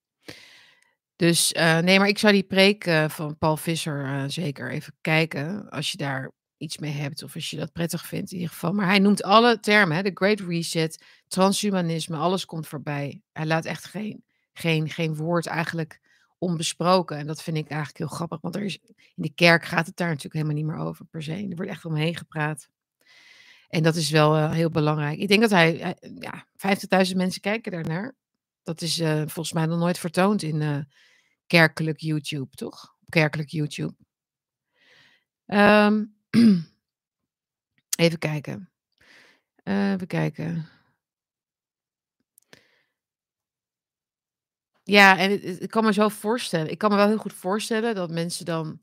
[1.15, 5.97] Dus, nee, maar ik zou die preek, van Paul Visser, zeker even kijken, als je
[5.97, 8.71] daar iets mee hebt of als je dat prettig vindt in ieder geval.
[8.71, 13.21] Maar hij noemt alle termen, hè, de Great Reset, transhumanisme, alles komt voorbij.
[13.31, 14.24] Hij laat echt geen
[14.57, 16.01] geen geen woord eigenlijk
[16.37, 18.79] onbesproken en dat vind ik eigenlijk heel grappig, want er is
[19.15, 21.33] in de kerk gaat het daar natuurlijk helemaal niet meer over per se.
[21.33, 22.69] Er wordt echt omheen gepraat.
[23.67, 25.19] En dat is wel, heel belangrijk.
[25.19, 26.47] Ik denk dat hij, hij ja,
[27.07, 28.15] 50.000 mensen kijken daarnaar.
[28.63, 30.87] Dat is, volgens mij nog nooit vertoond in,
[31.47, 32.95] kerkelijk YouTube, toch?
[33.09, 33.95] Kerkelijk YouTube.
[35.45, 36.15] Um,
[38.03, 38.69] even kijken.
[39.63, 40.69] Even kijken.
[44.87, 46.71] Ja, en ik kan me zo voorstellen.
[46.71, 48.79] Ik kan me wel heel goed voorstellen dat mensen dan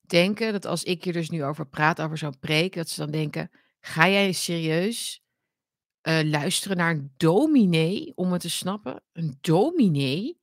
[0.00, 3.10] denken dat als ik hier dus nu over praat, over zo'n preek, dat ze dan
[3.10, 3.50] denken:
[3.80, 5.22] ga jij serieus
[6.02, 9.02] uh, luisteren naar een dominee om het te snappen?
[9.12, 10.40] Een dominee?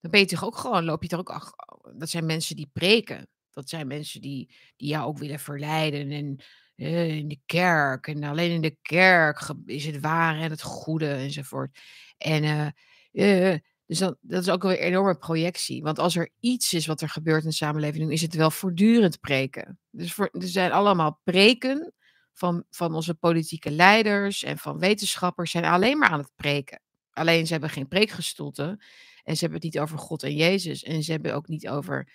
[0.00, 1.52] Dan ben je toch ook gewoon, loop je toch ook, ach,
[1.96, 3.28] dat zijn mensen die preken.
[3.50, 6.10] Dat zijn mensen die, die jou ook willen verleiden.
[6.10, 6.40] En
[6.76, 8.06] uh, in de kerk.
[8.06, 11.78] En alleen in de kerk is het ware en het goede enzovoort.
[12.18, 12.72] En
[13.12, 13.54] uh,
[13.86, 15.82] dus dat, is ook weer een enorme projectie.
[15.82, 19.20] Want als er iets is wat er gebeurt in de samenleving, is het wel voortdurend
[19.20, 19.78] preken.
[19.90, 21.92] Dus er zijn allemaal preken
[22.32, 26.80] van, van onze politieke leiders en van wetenschappers zijn alleen maar aan het preken.
[27.10, 28.82] Alleen ze hebben geen preekgestoelte.
[29.22, 30.82] En ze hebben het niet over God en Jezus.
[30.82, 32.08] En ze hebben ook niet over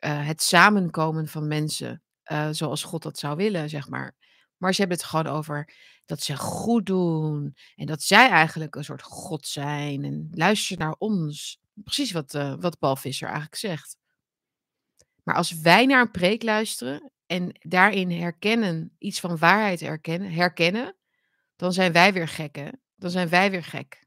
[0.00, 4.16] uh, het samenkomen van mensen uh, zoals God dat zou willen, zeg maar.
[4.56, 5.72] Maar ze hebben het gewoon over
[6.10, 7.56] dat ze goed doen.
[7.76, 10.04] En dat zij eigenlijk een soort God zijn.
[10.04, 11.60] En luister naar ons.
[11.74, 13.96] Precies wat, uh, wat Paul Visser eigenlijk zegt.
[15.22, 20.96] Maar als wij naar een preek luisteren en daarin herkennen, iets van waarheid herkennen, herkennen,
[21.56, 22.80] dan zijn wij weer gekken.
[22.96, 24.06] Dan zijn wij weer gek.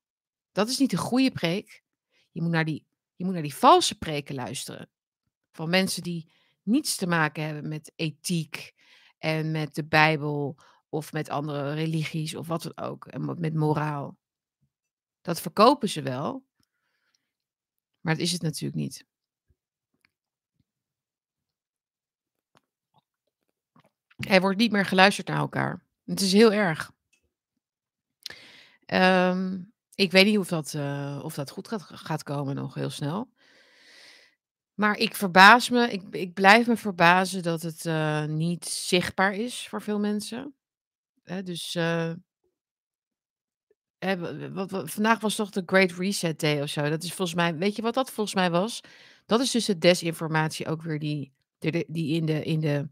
[0.51, 1.83] Dat is niet de goede preek.
[2.31, 2.85] Je moet naar die,
[3.15, 4.89] je moet naar die valse preken luisteren.
[5.51, 6.31] Van mensen die
[6.63, 8.73] niets te maken hebben met ethiek
[9.17, 10.57] en met de Bijbel
[10.93, 13.07] of met andere religies of wat dan ook.
[13.07, 14.17] En met moraal.
[15.21, 16.45] Dat verkopen ze wel.
[17.99, 19.05] Maar dat is het natuurlijk niet.
[24.15, 25.85] Er wordt niet meer geluisterd naar elkaar.
[26.05, 26.91] Het is heel erg.
[28.85, 33.31] Um, ik weet niet of dat, uh, of dat goed gaat, komen nog heel snel.
[34.73, 39.67] Maar ik verbaas me, ik, ik blijf me verbazen dat het uh, niet zichtbaar is
[39.67, 40.55] voor veel mensen.
[41.23, 41.73] Dus
[44.53, 46.89] wat, vandaag was toch de Great Reset Day of zo.
[46.89, 48.81] Dat is volgens mij, weet je wat dat volgens mij was?
[49.25, 52.89] Dat is dus de desinformatie ook weer die, die, die in de, in de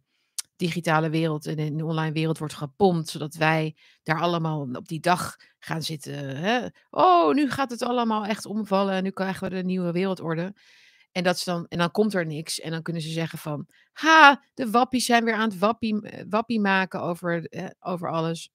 [0.55, 4.99] digitale wereld en in de online wereld wordt gepompt, zodat wij daar allemaal op die
[4.99, 6.37] dag gaan zitten.
[6.37, 6.67] Hè?
[6.89, 10.53] Oh, nu gaat het allemaal echt omvallen en nu krijgen we de nieuwe wereldorde.
[11.11, 12.59] En, dat ze dan, en dan komt er niks.
[12.59, 16.25] En dan kunnen ze zeggen van, ha, de wappies zijn weer aan het wappie, eh,
[16.29, 18.51] wappie maken over, eh, over alles.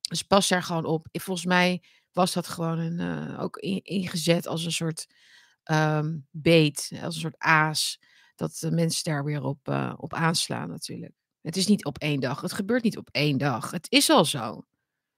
[0.00, 1.06] Dus pas daar gewoon op.
[1.12, 5.06] Volgens mij was dat gewoon een, uh, ook ingezet als een soort
[5.64, 8.00] um, beet, als een soort aas.
[8.34, 11.12] Dat de mensen daar weer op, op aanslaan natuurlijk.
[11.40, 12.40] Het is niet op één dag.
[12.40, 13.70] Het gebeurt niet op één dag.
[13.70, 14.64] Het is al zo.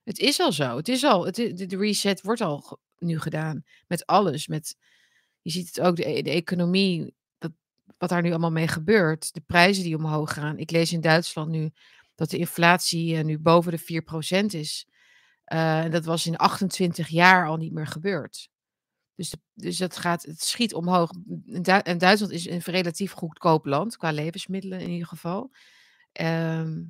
[0.05, 0.77] Het is al zo.
[0.77, 4.47] Het is al het de reset wordt al nu gedaan met alles.
[4.47, 4.77] Met
[5.43, 7.15] je ziet het ook, de e de economie,
[7.99, 10.59] wat daar nu allemaal mee gebeurt, de prijzen die omhoog gaan.
[10.59, 11.71] Ik lees in Duitsland nu
[12.15, 14.87] dat de inflatie, eh, nu boven de 4% is.
[15.45, 18.51] Eh, en dat was in 28 jaar al niet meer gebeurd.
[19.15, 21.11] Dus dus dat gaat het schiet omhoog.
[21.83, 25.51] En Duitsland is een relatief goedkoop land, qua levensmiddelen in ieder geval.
[26.13, 26.83] Ehm,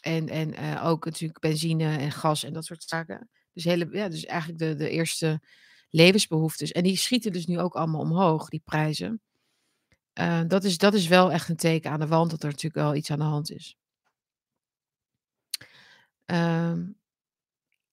[0.00, 3.30] en en, eh, ook natuurlijk benzine en gas en dat soort zaken.
[3.52, 5.40] Dus hele ja, dus eigenlijk de de eerste
[5.90, 6.72] levensbehoeftes.
[6.72, 9.20] En die schieten dus nu ook allemaal omhoog, die prijzen.
[10.12, 12.74] Eh, dat is dat is wel echt een teken aan de wand dat er natuurlijk
[12.74, 13.76] wel iets aan de hand is.
[16.26, 16.86] Ehm.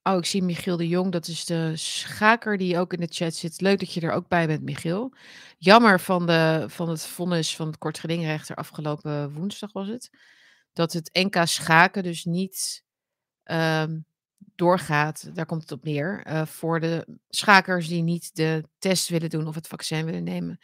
[0.04, 3.36] Oh, ik zie Michiel de Jong, dat is de schaker die ook in de chat
[3.36, 3.62] zit.
[3.62, 5.14] Leuk dat je er ook bij bent, Michiel.
[5.58, 10.10] Jammer van de van het vonnis van het kortgedingrechter afgelopen woensdag was het,
[10.74, 12.84] dat het NK schaken dus niet,
[13.44, 14.00] ehm,
[14.38, 19.30] doorgaat, daar komt het op neer, eh, voor de schakers die niet de test willen
[19.30, 20.60] doen of het vaccin willen nemen.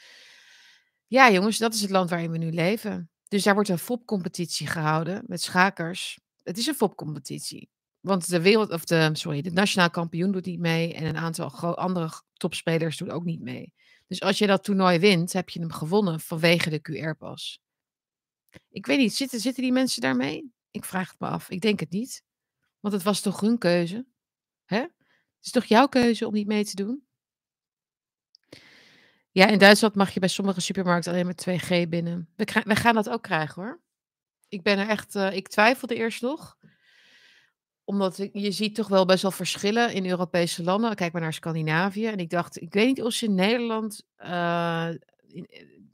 [1.08, 3.10] Ja, jongens, dat is het land waarin we nu leven.
[3.28, 6.20] Dus daar wordt een fopcompetitie gehouden met schakers.
[6.44, 7.70] Het is een fopcompetitie.
[8.00, 11.76] Want de wereld of de sorry, de nationaal kampioen doet niet mee en een aantal
[11.76, 13.74] andere topspelers doen ook niet mee.
[14.08, 17.60] Dus als je dat toernooi wint, heb je hem gewonnen vanwege de QR-pas.
[18.70, 20.52] Ik weet niet, zitten zitten die mensen daarmee?
[20.72, 21.50] Ik vraag het me af.
[21.50, 22.24] Ik denk het niet.
[22.84, 24.06] Want het was toch hun keuze?
[24.66, 24.78] Hè?
[24.78, 24.92] Het
[25.42, 27.04] is toch jouw keuze om niet mee te doen?
[29.32, 32.30] Ja, in Duitsland mag je bij sommige supermarkten alleen met 2G binnen.
[32.36, 33.82] We gaan dat ook krijgen, hoor.
[34.48, 36.58] Ik ben er echt, eh, ik twijfelde eerst nog.
[37.84, 40.96] Omdat je ziet toch wel best wel verschillen in Europese landen.
[40.96, 42.08] Kijk maar naar Scandinavië.
[42.08, 44.88] En ik dacht, ik weet niet of ze in Nederland, eh,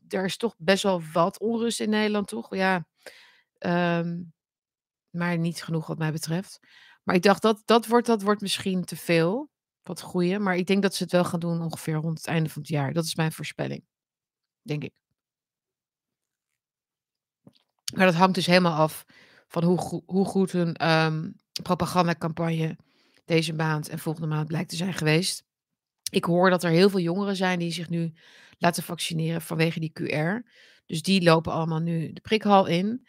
[0.08, 2.56] er is toch best wel wat onrust in Nederland, toch?
[2.56, 2.88] Ja,
[3.58, 4.17] ehm,
[5.09, 6.59] maar niet genoeg wat mij betreft.
[7.03, 9.49] Maar ik dacht dat dat wordt dat wordt misschien te veel,
[9.81, 10.43] wat groeien.
[10.43, 12.71] Maar ik denk dat ze het wel gaan doen ongeveer rond het einde van het
[12.71, 12.93] jaar.
[12.93, 13.83] Dat is mijn voorspelling,
[14.61, 14.93] denk ik.
[17.95, 19.05] Maar dat hangt dus helemaal af
[19.47, 21.31] van hoe hoe goed hun, ehm,
[21.63, 22.77] propagandacampagne
[23.25, 25.43] deze maand en volgende maand blijkt te zijn geweest.
[26.11, 28.13] Ik hoor dat er heel veel jongeren zijn die zich nu
[28.57, 30.49] laten vaccineren vanwege die QR.
[30.85, 33.07] Dus die lopen allemaal nu de prikhal in.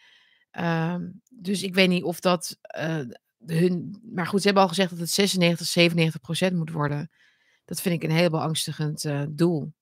[0.51, 2.99] Ehm, dus ik weet niet of dat, eh,
[3.45, 7.11] hun maar goed, ze hebben al gezegd dat het 96, 97% moet worden.
[7.65, 9.73] Dat vind ik een heel beangstigend, eh, doel,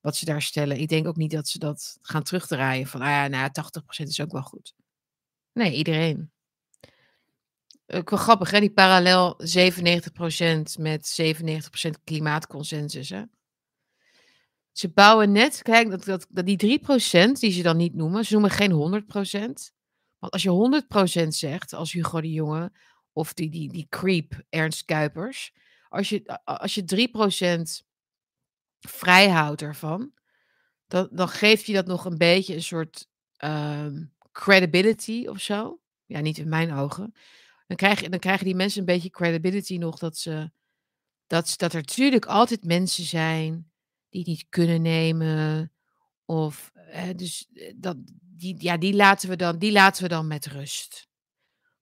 [0.00, 0.80] wat ze daar stellen.
[0.80, 4.08] Ik denk ook niet dat ze dat gaan terugdraaien van, ah ja, nou ja, 80%
[4.08, 4.74] is ook wel goed.
[5.52, 6.30] Nee, iedereen.
[7.86, 13.22] Ook grappig hè, die parallel 97% met 97% klimaatconsensus, hè.
[14.72, 18.32] Ze bouwen net kijk, dat dat dat die 3% die ze dan niet noemen, ze
[18.32, 19.06] noemen geen 100
[20.22, 20.82] Want als je
[21.24, 22.72] 100% zegt, als Hugo de Jonge
[23.12, 25.52] of die die die creep Ernst Kuipers,
[25.88, 27.84] als je als je 3%
[28.80, 30.12] vrijhoudt ervan,
[30.86, 35.80] dan dan geeft je dat nog een beetje een soort, ehm, credibility of zo.
[36.06, 37.14] Ja, niet in mijn ogen.
[37.66, 40.50] Dan krijg dan krijgen die mensen een beetje credibility nog dat ze
[41.26, 43.70] dat dat er tuurlijk altijd mensen zijn
[44.08, 45.72] die het niet kunnen nemen
[46.24, 50.26] of, hè, dus, eh, dat die ja, die laten we dan die laten we dan
[50.26, 51.08] met rust.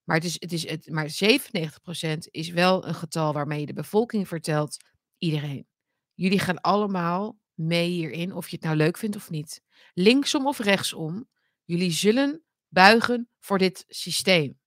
[0.04, 3.72] Maar het is het is het maar 97% is wel een getal waarmee je de
[3.72, 4.76] bevolking vertelt:
[5.18, 5.66] "Iedereen,
[6.14, 9.62] jullie gaan allemaal mee hierin, of je het nou leuk vindt of niet.
[9.94, 11.28] Linksom of rechtsom,
[11.64, 14.58] jullie zullen buigen voor dit systeem."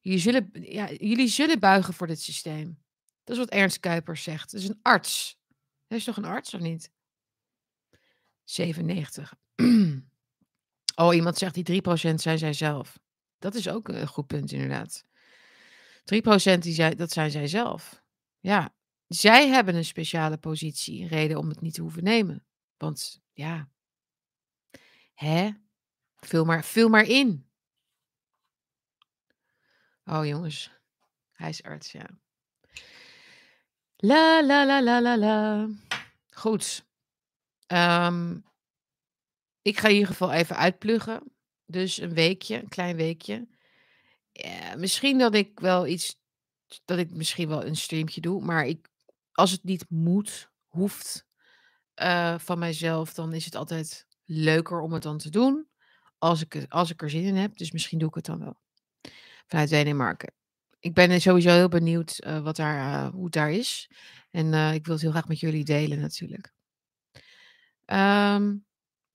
[0.00, 2.82] Jullie zullen ja, jullie zullen buigen voor dit systeem.
[3.24, 4.50] Dat is wat Ernst Kuipers zegt.
[4.50, 5.38] Dat is een arts.
[5.86, 6.90] Hij is toch een arts of niet?
[8.44, 9.34] 97.
[10.94, 12.98] Oh, iemand zegt die 3% zijn zijzelf.
[13.38, 15.04] Dat is ook een goed punt inderdaad.
[15.04, 18.02] 3% die zij dat zijn zijzelf.
[18.40, 18.74] Ja,
[19.06, 22.44] zij hebben een speciale positie, reden om het niet te hoeven nemen.
[22.76, 23.68] Want ja
[25.14, 25.50] hè?
[26.16, 27.46] Vul maar vul maar in.
[30.04, 30.70] Oh jongens,
[31.32, 32.06] hij is arts, ja.
[33.96, 35.68] La la la la la la.
[36.30, 36.84] Goed.
[37.66, 38.38] Ehm,
[39.62, 41.32] ik ga in ieder geval even uitpluggen.
[41.66, 43.48] Dus een weekje, een klein weekje.
[44.32, 46.22] Ja, misschien dat ik wel iets
[46.84, 48.88] dat ik misschien wel een streampje doe, maar ik
[49.32, 51.26] als het niet moet, hoeft,
[51.94, 55.68] eh, van mijzelf, dan is het altijd leuker om het dan te doen
[56.18, 57.56] als ik als ik er zin in heb.
[57.56, 58.56] Dus misschien doe ik het dan wel.
[59.46, 60.32] Vanuit Denemarken.
[60.80, 63.90] Ik ben, sowieso heel benieuwd, eh, wat daar, eh, hoe het daar is.
[64.30, 66.53] En, eh, ik wil het heel graag met jullie delen natuurlijk.
[67.84, 68.56] Ehm,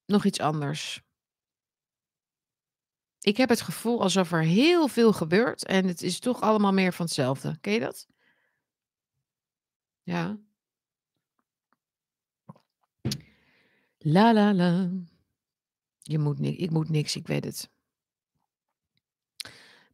[0.06, 1.02] nog iets anders.
[3.20, 6.92] Ik heb het gevoel alsof er heel veel gebeurt en het is toch allemaal meer
[6.92, 7.58] van hetzelfde.
[7.60, 8.06] Ken je dat?
[10.02, 10.38] Ja.
[13.98, 14.90] La la la.
[16.02, 17.70] Je moet ni ik moet niks, ik weet het.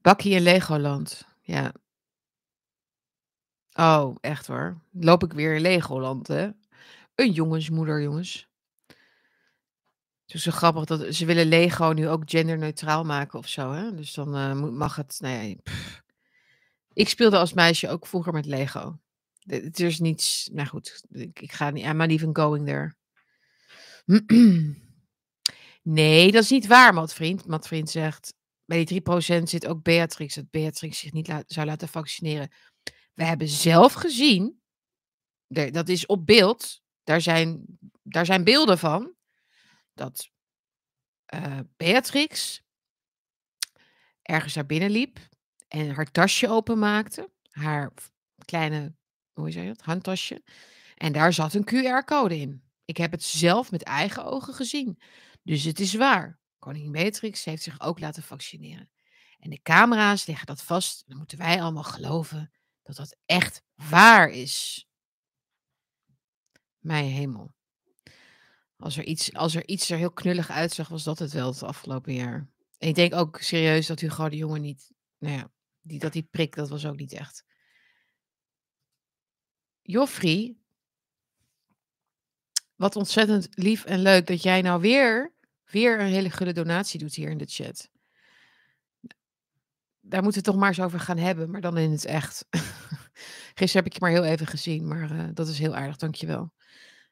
[0.02, 1.72] Bakkie in Legoland, ja.
[3.72, 4.80] Oh, echt hoor.
[4.90, 6.50] Loop ik weer in Legoland, hè?
[7.14, 8.48] Een jongensmoeder, jongens.
[10.26, 13.94] Het is zo grappig dat ze willen Lego nu ook genderneutraal maken of zo, hè?
[13.94, 15.16] Dus dan uh, mag het.
[15.20, 15.56] Nou ja,
[16.92, 18.98] ik speelde als meisje ook vroeger met Lego.
[19.38, 20.48] Het is niets.
[20.52, 21.84] Nou goed, ik, ga niet.
[21.84, 22.94] I'm not even going there.
[25.82, 27.46] nee, dat is niet waar, Matvriend.
[27.46, 28.34] Matvriend zegt.
[28.64, 30.34] Bij die 3% zit ook Beatrix.
[30.34, 32.50] Dat Beatrix zich niet zou laten vaccineren.
[33.14, 34.60] We hebben zelf gezien.
[35.46, 36.82] Dat is op beeld.
[37.04, 37.64] Daar zijn,
[38.02, 39.15] daar zijn beelden van
[39.96, 40.30] dat
[41.34, 42.62] uh, Beatrix
[44.22, 45.18] ergens naar binnen liep
[45.68, 47.30] en haar tasje openmaakte.
[47.50, 47.92] Haar
[48.44, 48.94] kleine,
[49.32, 50.42] hoe zeg je dat, handtasje.
[50.94, 52.62] En daar zat een QR-code in.
[52.84, 54.98] Ik heb het zelf met eigen ogen gezien.
[55.42, 56.38] Dus het is waar.
[56.58, 58.90] Koningin Beatrix heeft zich ook laten vaccineren.
[59.38, 61.04] En de camera's leggen dat vast.
[61.06, 64.86] Dan moeten wij allemaal geloven dat dat echt waar is.
[66.78, 67.55] Mijn hemel.
[68.78, 71.62] Als er, iets, als er iets er heel knullig uitzag, was dat het wel het
[71.62, 72.48] afgelopen jaar.
[72.78, 76.28] En ik denk ook serieus dat Hugo de jongen niet, nou ja, die, dat die
[76.30, 77.44] prik, dat was ook niet echt.
[79.82, 80.56] Joffrey,
[82.74, 85.32] wat ontzettend lief en leuk dat jij nou weer,
[85.64, 87.90] weer een hele gulle donatie doet hier in de chat.
[90.00, 92.46] Daar moeten we het toch maar eens over gaan hebben, maar dan in het echt.
[93.54, 96.52] Gisteren heb ik je maar heel even gezien, maar uh, dat is heel aardig, dankjewel.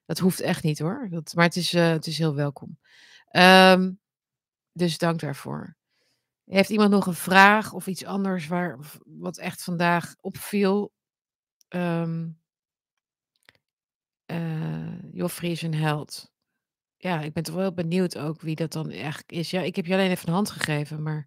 [0.04, 1.08] Dat hoeft echt niet hoor.
[1.34, 2.78] Maar het is, uh, het is heel welkom.
[3.30, 4.00] Um,
[4.72, 5.76] dus dank daarvoor.
[6.44, 10.92] Heeft iemand nog een vraag of iets anders waar, wat echt vandaag opviel?
[11.68, 12.42] Um,
[15.12, 16.32] Joffrey is een held.
[16.96, 19.50] Ja, ik ben toch wel benieuwd ook wie dat dan eigenlijk is.
[19.50, 21.26] Ja, ik heb je alleen even een hand gegeven, maar...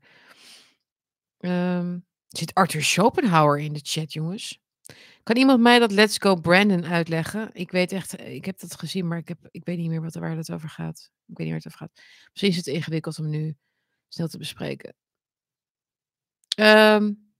[1.39, 4.59] Um, zit Arthur Schopenhauer in de chat, jongens?
[5.23, 7.49] Kan iemand mij dat Let's Go Brandon uitleggen?
[7.53, 10.13] Ik weet echt, ik heb dat gezien, maar ik, heb, ik weet niet meer wat,
[10.13, 11.11] waar het over gaat.
[11.27, 12.01] Ik weet niet waar het over gaat.
[12.31, 13.55] Misschien is het ingewikkeld om nu
[14.07, 14.95] snel te bespreken.
[16.59, 17.31] Um,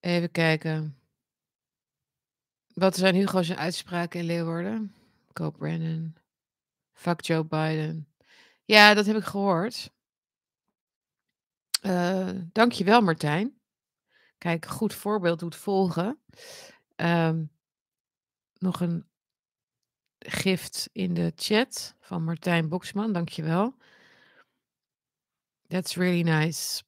[0.00, 0.98] even kijken.
[2.74, 4.94] Wat zijn Hugo's uitspraken in Leeuwarden?
[5.32, 6.16] Go Brandon.
[6.92, 8.08] Fuck Joe Biden.
[8.64, 9.90] Ja, dat heb ik gehoord.
[11.82, 13.60] Uh, dankjewel Martijn.
[14.38, 16.20] Kijk, goed voorbeeld doet volgen.
[16.96, 17.50] Um,
[18.58, 19.06] nog een
[20.18, 23.76] gift in de chat van Martijn Boksman, dankjewel.
[25.66, 26.82] That's really nice.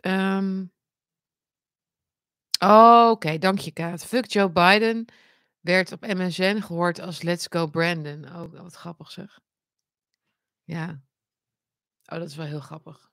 [0.00, 0.72] Um,
[2.58, 4.04] oh, Oké, okay, dank je Kaat.
[4.04, 5.04] Fuck Joe Biden
[5.60, 8.24] werd op MSN gehoord als Let's Go Brandon.
[8.24, 9.40] Oh, wat grappig zeg.
[10.64, 11.02] Ja.
[12.04, 13.12] Oh, dat is wel heel grappig.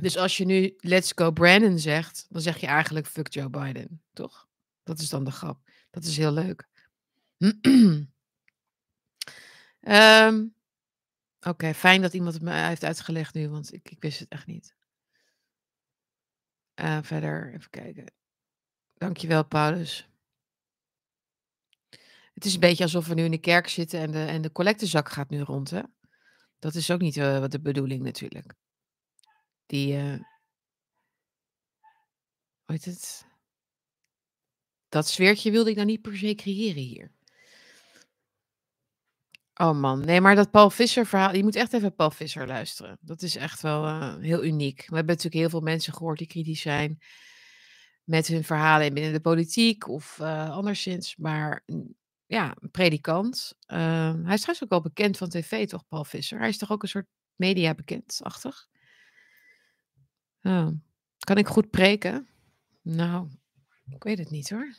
[0.00, 4.02] Dus als je nu Let's Go Brandon zegt, dan zeg je eigenlijk fuck Joe Biden,
[4.12, 4.48] toch?
[4.82, 5.60] Dat is dan de grap.
[5.90, 6.68] Dat is heel leuk.
[9.80, 10.54] um,
[11.40, 14.46] Oké, fijn dat iemand het me heeft uitgelegd nu, want ik, ik wist het echt
[14.46, 14.74] niet.
[16.80, 18.12] Uh, verder, even kijken.
[18.94, 20.08] Dankjewel, Paulus.
[22.34, 24.52] Het is een beetje alsof we nu in de kerk zitten en de, en de
[24.52, 25.82] collectezak gaat nu rond, hè?
[26.58, 28.54] Dat is ook niet uh, wat de bedoeling natuurlijk.
[29.68, 30.12] Die, uh,
[32.64, 33.26] hoe heet het?
[34.88, 37.12] Dat sfeertje wilde ik nou niet per se creëren hier.
[39.54, 42.98] Oh man, nee, maar dat Paul Visser verhaal, je moet echt even Paul Visser luisteren.
[43.00, 44.78] Dat is echt wel uh, heel uniek.
[44.78, 46.98] We hebben natuurlijk heel veel mensen gehoord die kritisch zijn
[48.04, 51.16] met hun verhalen binnen de politiek of uh, anderszins.
[51.16, 51.64] Maar
[52.26, 53.54] ja, een predikant.
[53.66, 53.78] Uh,
[54.24, 56.38] hij is trouwens ook wel bekend van tv, toch, Paul Visser?
[56.38, 58.68] Hij is toch ook een soort media bekend-achtig?
[60.48, 60.68] Oh.
[61.18, 62.28] Kan ik goed preken?
[62.82, 63.28] Nou,
[63.90, 64.74] ik weet het niet hoor.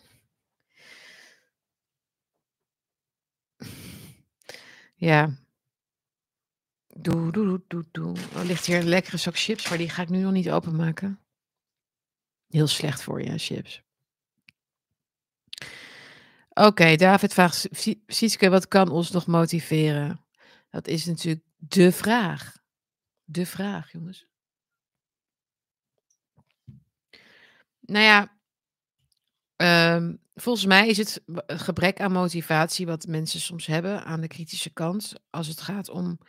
[4.96, 5.38] Ja.
[6.88, 8.18] Doe, doe, doe, doe.
[8.36, 11.20] Oh, ligt hier een lekkere zak chips, maar die ga ik nu nog niet openmaken.
[12.48, 13.82] Heel slecht voor je, chips.
[16.50, 17.68] Oké, David vraagt,
[18.08, 20.26] Sietske, wat kan ons nog motiveren?
[20.70, 22.58] Dat is natuurlijk de vraag.
[23.24, 24.29] De vraag, jongens.
[27.90, 28.38] Nou ja,
[29.96, 34.70] um, Volgens mij is het gebrek aan motivatie wat mensen soms hebben aan de kritische
[34.70, 36.20] kant, als het gaat om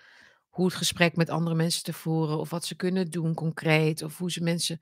[0.48, 4.18] hoe het gesprek met andere mensen te voeren of wat ze kunnen doen concreet of
[4.18, 4.78] hoe ze mensen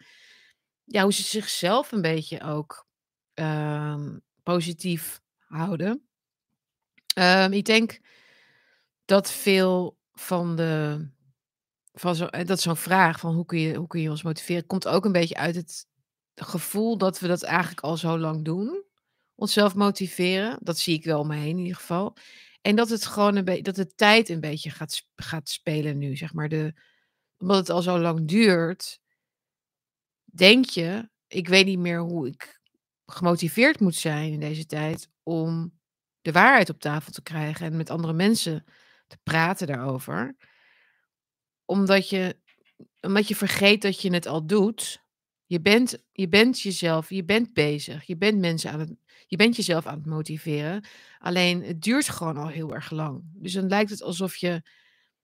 [0.85, 2.87] ja, hoe ze zichzelf een beetje ook,
[3.35, 6.09] ehm, positief houden.
[7.14, 8.01] Ehm, ik denk
[9.05, 11.07] dat veel van de
[11.93, 14.89] van zo dat zo'n vraag van hoe kun je hoe kun je ons motiveren, komt
[14.89, 15.87] ook een beetje uit het
[16.45, 18.84] gevoel dat we dat eigenlijk al zo lang doen.
[19.34, 22.16] Onszelf motiveren, dat zie ik wel om me heen in ieder geval.
[22.62, 26.16] En dat het gewoon een beetje dat de tijd een beetje gaat gaat spelen nu,
[26.16, 26.49] zeg maar.
[26.49, 26.74] De
[27.39, 29.01] omdat het al zo lang duurt
[30.24, 32.61] denk je, ik weet niet meer hoe ik
[33.07, 35.78] gemotiveerd moet zijn in deze tijd om
[36.20, 38.64] de waarheid op tafel te krijgen en met andere mensen
[39.07, 40.36] te praten daarover.
[41.64, 42.41] Omdat je
[43.01, 45.03] omdat je vergeet dat je het al doet.
[45.49, 48.05] Je bent je bent jezelf je bent bezig.
[48.05, 48.94] Je bent mensen aan het
[49.26, 50.84] je bent jezelf aan het motiveren.
[51.18, 53.22] Alleen het duurt gewoon al heel erg lang.
[53.34, 54.62] Dus dan lijkt het alsof je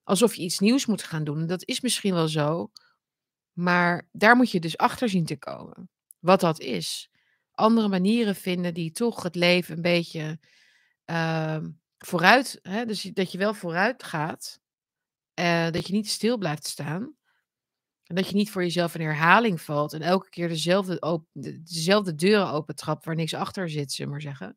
[0.03, 1.47] alsof je iets nieuws moet gaan doen.
[1.47, 2.71] Dat is misschien wel zo,
[3.53, 7.11] maar daar moet je dus achter zien te komen, wat dat is.
[7.53, 10.39] Andere manieren vinden die toch het leven een beetje,
[11.05, 14.61] ehm, vooruit hè, dus dat je wel vooruit gaat.
[15.35, 17.15] Eh, dat je niet stil blijft staan.
[18.05, 23.05] Dat je niet voor jezelf in herhaling valt en elke keer dezelfde dezelfde deuren opentrapt
[23.05, 24.57] waar niks achter zit, zullen we maar zeggen.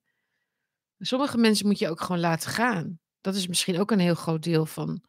[1.00, 3.00] Sommige mensen moet je ook gewoon laten gaan.
[3.22, 5.04] Dat is misschien ook een heel groot deel van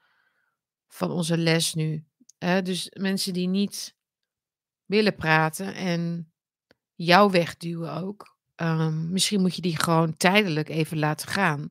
[0.88, 2.04] van onze les nu.
[2.38, 3.94] Dus mensen die niet
[4.84, 6.32] willen praten en
[6.94, 8.36] jou wegduwen ook.
[8.54, 11.70] Ehm, misschien moet je die gewoon tijdelijk even laten gaan.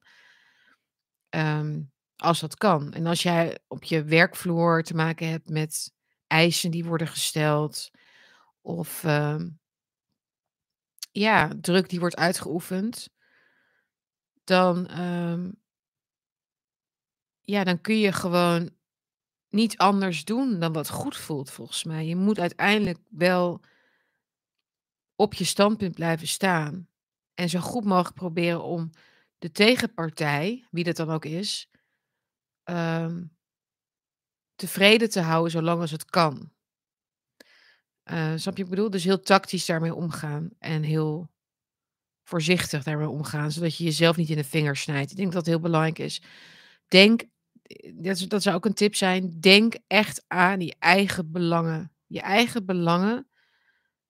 [1.30, 1.82] Ehm,
[2.16, 2.94] als dat kan.
[2.94, 5.94] En als jij op je werkvloer te maken hebt met
[6.28, 7.92] eisen die worden gesteld
[8.62, 9.50] of ehm
[11.12, 13.10] ja, druk die wordt uitgeoefend
[14.44, 15.52] dan, ehm
[17.42, 18.70] ja, dan kun je gewoon
[19.50, 22.06] niet anders doen dan wat goed voelt volgens mij.
[22.06, 23.62] Je moet uiteindelijk wel
[25.16, 26.90] op je standpunt blijven staan
[27.34, 28.90] en zo goed mogelijk proberen om
[29.38, 31.70] de tegenpartij, wie dat dan ook is,
[32.64, 33.24] ehm
[34.58, 36.52] tevreden te houden zolang als het kan.
[38.04, 38.90] Eh, snap je wat ik bedoel?
[38.90, 41.30] Dus heel tactisch daarmee omgaan en heel
[42.24, 45.12] voorzichtig daarmee omgaan, zodat je jezelf niet in de vingers snijdt.
[45.12, 46.22] Ik denk dat dat heel belangrijk is.
[46.88, 47.24] Denk,
[47.94, 51.92] dat dat zou ook een tip zijn, denk echt aan je eigen belangen.
[52.06, 53.28] Je eigen belangen,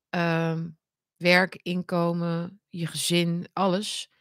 [0.10, 0.70] ehm,
[1.16, 4.12] werk, inkomen, je gezin, alles.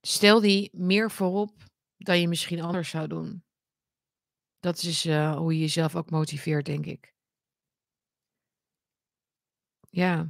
[0.00, 1.52] Stel die meer voorop
[1.96, 3.42] dan je misschien anders zou doen.
[4.64, 7.12] Dat is, eh, hoe je jezelf ook motiveert, denk ik.
[9.92, 10.28] Ja.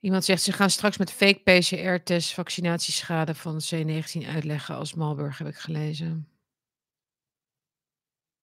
[0.00, 5.46] Iemand zegt: "Ze gaan straks met fake PCR-test vaccinatieschade van C19 uitleggen als Malburg", heb
[5.48, 6.28] ik gelezen.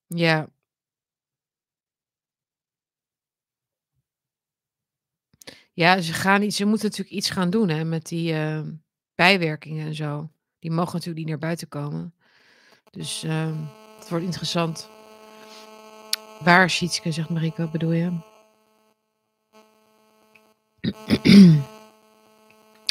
[0.10, 0.48] Ja.
[5.78, 8.72] Ja, ze gaan iets ze moeten natuurlijk iets gaan doen, hè, met die, ehm,
[9.16, 10.30] bijwerkingen en zo.
[10.59, 12.13] Die mogen natuurlijk niet naar buiten komen.
[12.91, 13.57] Dus, ehm,
[13.99, 14.89] het wordt interessant.
[16.39, 18.11] Waar Sietske, zegt Marieke, bedoel je?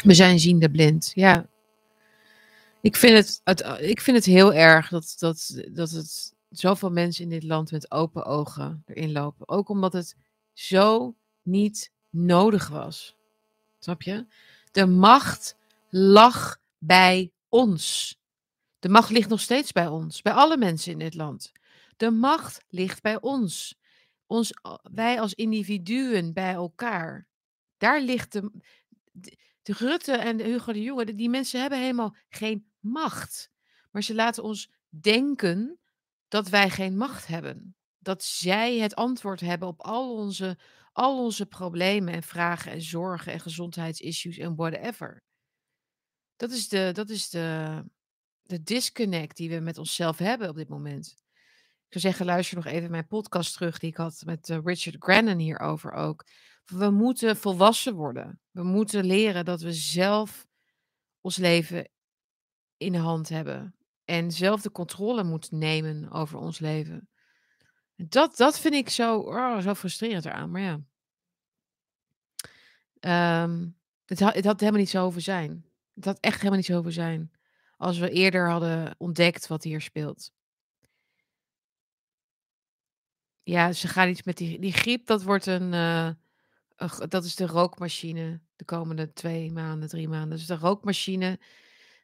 [0.03, 1.47] We zijn ziende blind, ja.
[2.81, 7.23] Ik vind het het ik vind het heel erg dat dat dat het zoveel mensen
[7.23, 9.49] in dit land met open ogen erin lopen.
[9.49, 10.15] Ook omdat het
[10.53, 13.15] zo niet nodig was.
[13.79, 14.25] Snap je?
[14.71, 15.57] De macht
[15.97, 18.15] lag bij ons.
[18.79, 21.51] De macht ligt nog steeds bij ons, bij alle mensen in dit land.
[21.97, 23.75] De macht ligt bij ons.
[24.25, 24.51] Ons
[24.93, 27.27] wij als individuen bij elkaar.
[27.77, 28.51] Daar ligt de
[29.65, 33.49] de Rutte en Hugo de Jonge, die mensen hebben helemaal geen macht.
[33.91, 35.79] Maar ze laten ons denken
[36.27, 37.75] dat wij geen macht hebben.
[37.99, 40.57] Dat zij het antwoord hebben op al onze
[40.91, 45.23] al onze problemen en vragen en zorgen en gezondheidsissues en whatever.
[46.35, 47.83] Dat is de dat is de
[48.45, 51.15] de disconnect die we met onszelf hebben op dit moment.
[51.87, 54.95] Ik zou zeggen, luister nog even mijn podcast terug die ik had met, eh, Richard
[54.99, 56.25] Grannon hierover ook.
[56.65, 58.39] We moeten volwassen worden.
[58.51, 60.47] We moeten leren dat we zelf
[61.21, 61.89] ons leven
[62.77, 63.75] in de hand hebben
[64.05, 67.09] en zelf de controle moeten nemen over ons leven.
[67.95, 70.79] Dat dat vind ik zo, oh, zo frustrerend eraan, maar ja.
[72.99, 73.67] Ehm,
[74.05, 75.65] het ha het had helemaal niet zo hoeven zijn.
[75.99, 77.31] Had echt helemaal niet zo hoeven zijn.
[77.77, 80.31] Als we eerder hadden ontdekt wat hier speelt.
[83.43, 86.09] Ja, ze gaan iets met die die griep, dat wordt een, eh,
[87.07, 90.37] dat is de rookmachine de komende 2 maanden, 3 maanden.
[90.37, 91.39] Dus de rookmachine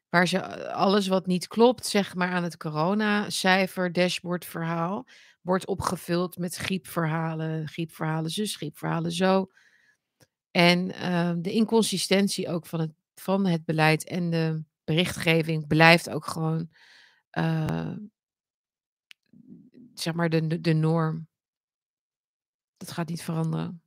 [0.09, 5.07] waar ze a alles wat niet klopt, zeg maar, aan het coronacijfer, dashboard-verhaal,
[5.41, 7.67] wordt opgevuld met griepverhalen.
[7.67, 9.51] Griepverhalen zus, griepverhalen zo.
[10.51, 16.25] En, ehm, de inconsistentie ook van het van het beleid en de berichtgeving blijft ook
[16.25, 16.69] gewoon,
[17.29, 17.93] eh
[19.93, 21.27] zeg maar de de de norm.
[22.77, 23.81] Dat gaat niet veranderen.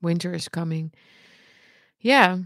[0.00, 0.92] Winter is coming.
[2.00, 2.38] Ja.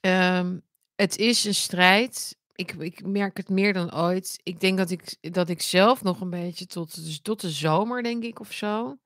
[0.00, 0.58] Ehm,
[0.94, 2.39] het is een strijd.
[2.60, 4.40] Ik ik merk het meer dan ooit.
[4.42, 8.02] Ik denk dat ik dat ik zelf nog een beetje tot dus tot de zomer,
[8.02, 8.98] denk ik, of zo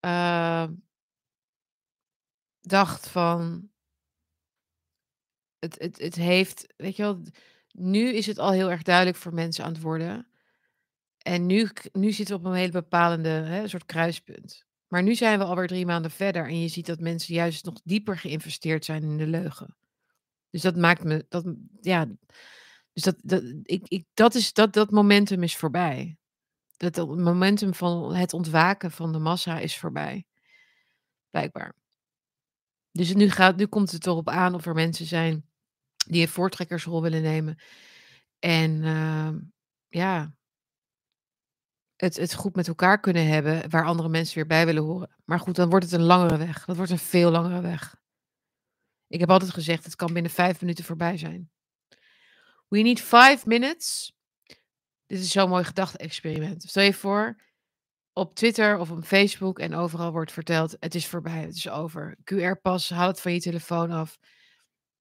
[0.00, 0.74] ehm
[2.60, 3.70] dacht van
[5.58, 7.22] het het het heeft weet je wel,
[7.72, 10.26] nu is het al heel erg duidelijk voor mensen aan het worden.
[11.18, 14.64] En nu nu zitten we op een hele bepalende, hè, soort kruispunt.
[14.88, 17.80] Maar nu zijn we alweer 3 maanden verder en je ziet dat mensen juist nog
[17.84, 19.79] dieper geïnvesteerd zijn in de leugen.
[20.50, 21.44] Dus dat maakt me dat
[21.80, 22.06] ja,
[22.92, 26.16] dus dat dat ik ik dat is dat dat momentum is voorbij.
[26.76, 30.24] Dat dat momentum van het ontwaken van de massa is voorbij.
[31.30, 31.74] Blijkbaar.
[32.92, 35.48] Dus nu gaat nu komt het erop aan of er mensen zijn
[36.06, 37.58] die een voortrekkersrol willen nemen.
[38.38, 39.38] En, ehm,
[39.88, 40.32] ja
[42.00, 45.10] het het goed met elkaar kunnen hebben, waar andere mensen weer bij willen horen.
[45.24, 46.64] Maar goed, dan wordt het een langere weg.
[46.64, 47.99] Dat wordt een veel langere weg.
[49.10, 51.50] Ik heb altijd gezegd: "Het kan binnen 5 minuten voorbij zijn."
[52.68, 54.12] We need 5 minutes.
[55.06, 56.62] Dit is zo'n mooi gedachte-experiment.
[56.62, 57.42] Stel je voor,
[58.12, 62.16] op Twitter of op Facebook en overal wordt verteld: "Het is voorbij, het is over.
[62.24, 64.18] QR-pas, haal het van je telefoon af.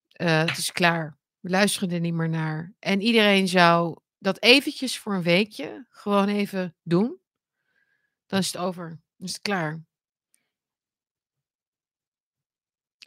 [0.07, 1.17] Eh, het is klaar.
[1.39, 6.27] We luisteren er niet meer naar." En iedereen zou dat eventjes voor een weekje gewoon
[6.27, 7.19] even doen.
[8.25, 8.89] Dan is het over.
[8.89, 9.88] Dan is het klaar.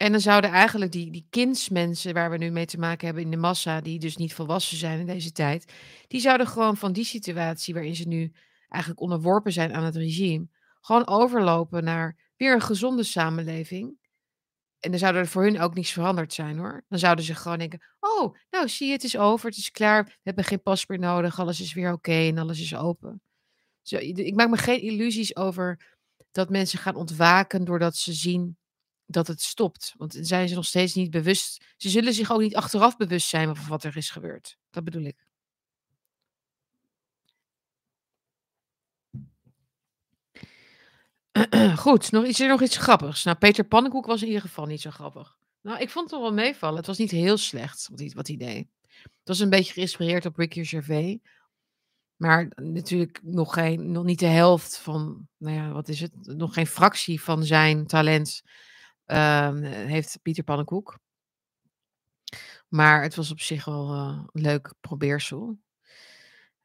[0.03, 3.31] En dan zouden eigenlijk die die kindsmensen waar we nu mee te maken hebben in
[3.31, 5.73] de massa, die dus niet volwassen zijn in deze tijd,
[6.07, 8.31] die zouden gewoon van die situatie waarin ze nu
[8.69, 10.47] eigenlijk onderworpen zijn aan het regime,
[10.81, 13.97] gewoon overlopen naar weer een gezonde samenleving.
[14.79, 16.85] En dan zou er voor hun ook niets veranderd zijn, hoor.
[16.89, 20.05] Dan zouden ze gewoon denken: "Oh, nou zie je, het is over, het is klaar.
[20.05, 23.21] We hebben geen pas meer nodig, alles is weer oké en alles is open."
[23.89, 25.95] Ik maak me geen illusies over
[26.31, 28.57] dat mensen gaan ontwaken doordat ze zien
[29.05, 29.93] dat het stopt.
[29.97, 33.55] Want zijn ze nog steeds niet bewust ze zullen zich ook niet achteraf bewust zijn
[33.55, 34.57] van wat er is gebeurd.
[34.69, 35.25] Dat bedoel ik.
[41.77, 43.23] Goed, nog is er nog iets grappigs?
[43.23, 45.37] Nou, Peter Pannenkoek was in ieder geval niet zo grappig.
[45.61, 46.77] Nou, ik vond het wel meevallen.
[46.77, 48.67] Het was niet heel slecht wat hij wat hij deed.
[49.01, 51.17] Het was een beetje geïnspireerd op Ricky Gervais.
[52.15, 56.11] Maar natuurlijk nog geen nog niet de helft van, nou ja, wat is het?
[56.21, 58.41] Nog geen fractie van zijn talent,
[59.05, 60.99] ehm, heeft Pieter Pannenkoek.
[62.67, 65.59] Maar het was op zich wel, eh, een leuk probeersel.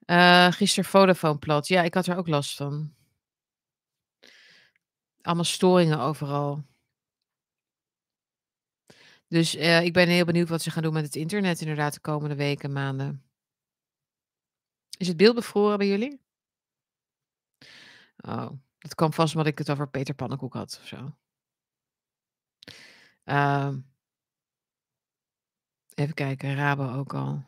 [0.05, 1.69] Eh, gisteren Vodafone plat.
[1.69, 2.95] Ja, ik had er ook last van.
[5.21, 6.65] Allemaal storingen overal.
[9.29, 12.01] Dus, eh, ik ben heel benieuwd wat ze gaan doen met het internet inderdaad de
[12.01, 13.23] komende weken, maanden.
[14.99, 16.21] Is het beeld bevroren bij jullie?
[18.17, 21.17] Oh, dat kwam vast omdat ik het over Peter Pannenkoek had of zo.
[23.29, 23.81] Ehm
[25.95, 27.45] even kijken, Rabo ook al.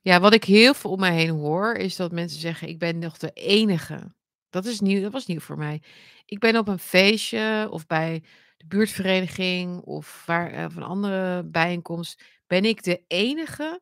[0.00, 2.98] Ja, wat ik heel veel om mij heen hoor, is dat mensen zeggen: "Ik ben
[2.98, 4.14] nog de enige."
[4.50, 5.82] Dat is nieuw dat was nieuw voor mij.
[6.24, 8.22] Ik ben op een feestje of bij
[8.56, 13.80] de buurtvereniging of waar eh, of een andere bijeenkomst, ben ik de enige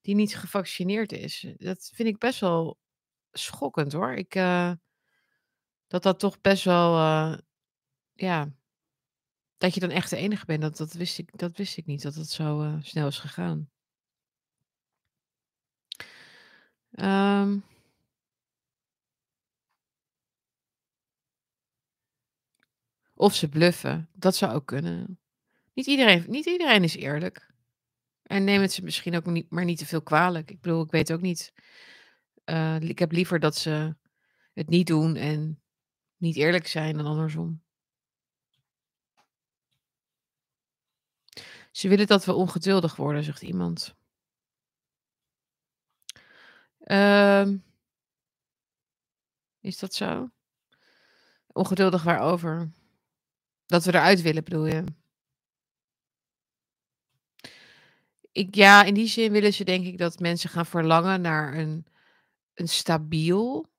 [0.00, 1.46] die niet gevaccineerd is.
[1.56, 2.78] Dat vind ik best wel
[3.32, 4.12] schokkend, hoor.
[4.14, 4.72] Ik, eh
[5.92, 7.38] dat dat toch best wel, eh
[8.14, 8.48] ja
[9.58, 12.02] dat je dan echt de enige bent, dat dat wist ik dat wist ik niet
[12.02, 13.70] dat het zo, eh, snel is gegaan.
[16.92, 17.58] Ehm
[23.14, 25.18] Of ze bluffen, dat zou ook kunnen.
[25.74, 27.50] Niet iedereen niet iedereen is eerlijk.
[28.22, 30.50] En neem ze misschien ook niet maar niet te veel kwalijk.
[30.50, 31.52] Ik bedoel, ik weet ook niet
[32.44, 33.96] eh, ik heb liever dat ze
[34.52, 35.61] het niet doen en
[36.22, 37.62] niet eerlijk zijn dan andersom.
[41.70, 43.94] Ze willen dat we ongeduldig worden, zegt iemand.
[46.78, 47.56] Ehm
[49.60, 50.30] Is dat zo?
[51.46, 52.70] Ongeduldig waarover?
[53.66, 54.84] Dat we eruit willen, bedoel je?
[58.32, 61.86] Ik ja, in die zin willen ze denk ik dat mensen gaan verlangen naar een
[62.54, 63.70] een stabiel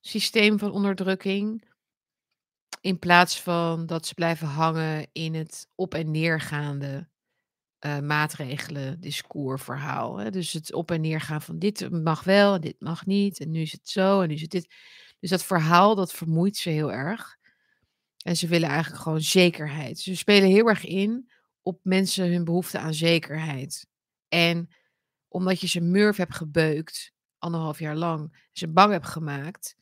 [0.00, 1.64] systeem van onderdrukking.
[2.82, 7.08] In plaats van dat ze blijven hangen in het op en neergaande,
[7.86, 10.30] uh, maatregelen, discours, verhaal, hè.
[10.30, 13.60] Dus het op en neer gaan van dit mag wel dit mag niet en nu
[13.60, 14.74] is het zo en nu is het dit.
[15.20, 17.36] Dus dat verhaal, dat vermoeit ze heel erg.
[18.24, 19.98] En ze willen eigenlijk gewoon zekerheid.
[19.98, 21.30] Ze spelen heel erg in
[21.62, 23.86] op mensen hun behoefte aan zekerheid.
[24.28, 24.68] En
[25.28, 29.76] omdat je ze murf hebt gebeukt, anderhalf jaar lang, ze bang hebt gemaakt,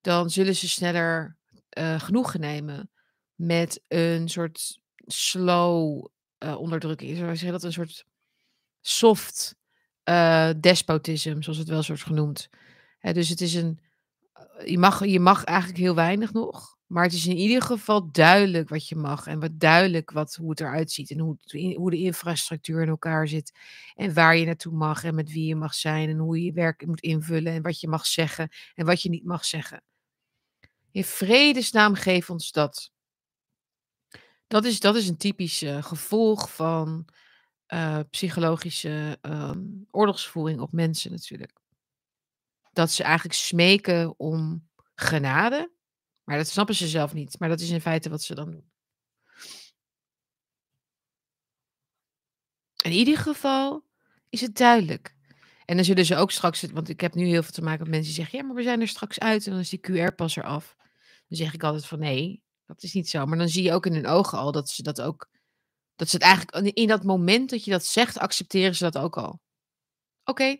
[0.00, 1.36] dan zullen ze sneller
[1.78, 2.90] uh, genoegen nemen
[3.34, 6.06] met een soort slow
[6.38, 7.16] uh, onderdrukking.
[7.16, 8.06] Zou zeggen dat een soort
[8.80, 9.56] soft
[10.04, 12.48] uh, despotism, zoals het wel wordt genoemd.
[13.00, 13.82] dus het is een.
[14.64, 16.74] Je mag, je mag eigenlijk heel weinig nog.
[16.86, 20.50] Maar het is in ieder geval duidelijk wat je mag en wat duidelijk wat, hoe
[20.50, 21.36] het eruit ziet en hoe,
[21.76, 23.52] hoe de infrastructuur in elkaar zit
[23.94, 26.52] en waar je naartoe mag en met wie je mag zijn en hoe je je
[26.52, 29.82] werk moet invullen en wat je mag zeggen en wat je niet mag zeggen.
[30.94, 32.92] In vredesnaam geef ons dat.
[34.46, 37.08] Dat is, dat is een typisch uh, gevolg van
[37.68, 41.52] uh, psychologische um, oorlogsvoering op mensen natuurlijk.
[42.72, 45.72] Dat ze eigenlijk smeken om genade
[46.24, 47.38] maar dat snappen ze zelf niet.
[47.38, 48.72] Maar dat is in feite wat ze dan doen.
[52.82, 53.84] In ieder geval
[54.28, 55.14] is het duidelijk.
[55.64, 57.90] En dan zullen ze ook straks, want ik heb nu heel veel te maken met
[57.90, 60.36] mensen die zeggen, ja, maar we zijn er straks uit en dan is die QR-pas
[60.36, 60.76] eraf.
[61.28, 63.26] Dan zeg ik altijd van nee, dat is niet zo.
[63.26, 65.28] Maar dan zie je ook in hun ogen al dat ze dat ook,
[65.96, 69.16] dat ze het eigenlijk, in dat moment dat je dat zegt, accepteren ze dat ook
[69.16, 69.40] al.
[70.24, 70.56] Oké,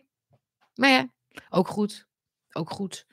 [0.75, 1.13] maar ja,
[1.49, 2.07] ook goed,
[2.51, 3.05] ook goed.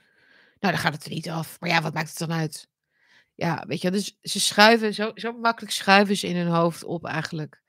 [0.61, 1.61] Nou, dan gaat het er niet af.
[1.61, 2.69] Maar ja, wat maakt het dan uit?
[3.35, 7.05] Ja, weet je, dus ze schuiven, zo, zo makkelijk schuiven ze in hun hoofd op
[7.05, 7.63] eigenlijk.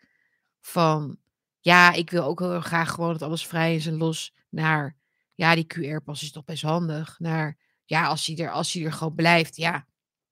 [0.61, 1.17] Van,
[1.59, 4.33] ja, ik wil ook heel graag gewoon dat alles vrij is en los.
[4.49, 4.95] Naar,
[5.35, 7.19] ja, die QR-pas is toch best handig.
[7.19, 9.87] Naar, ja, als hij er, als hij er gewoon blijft, ja.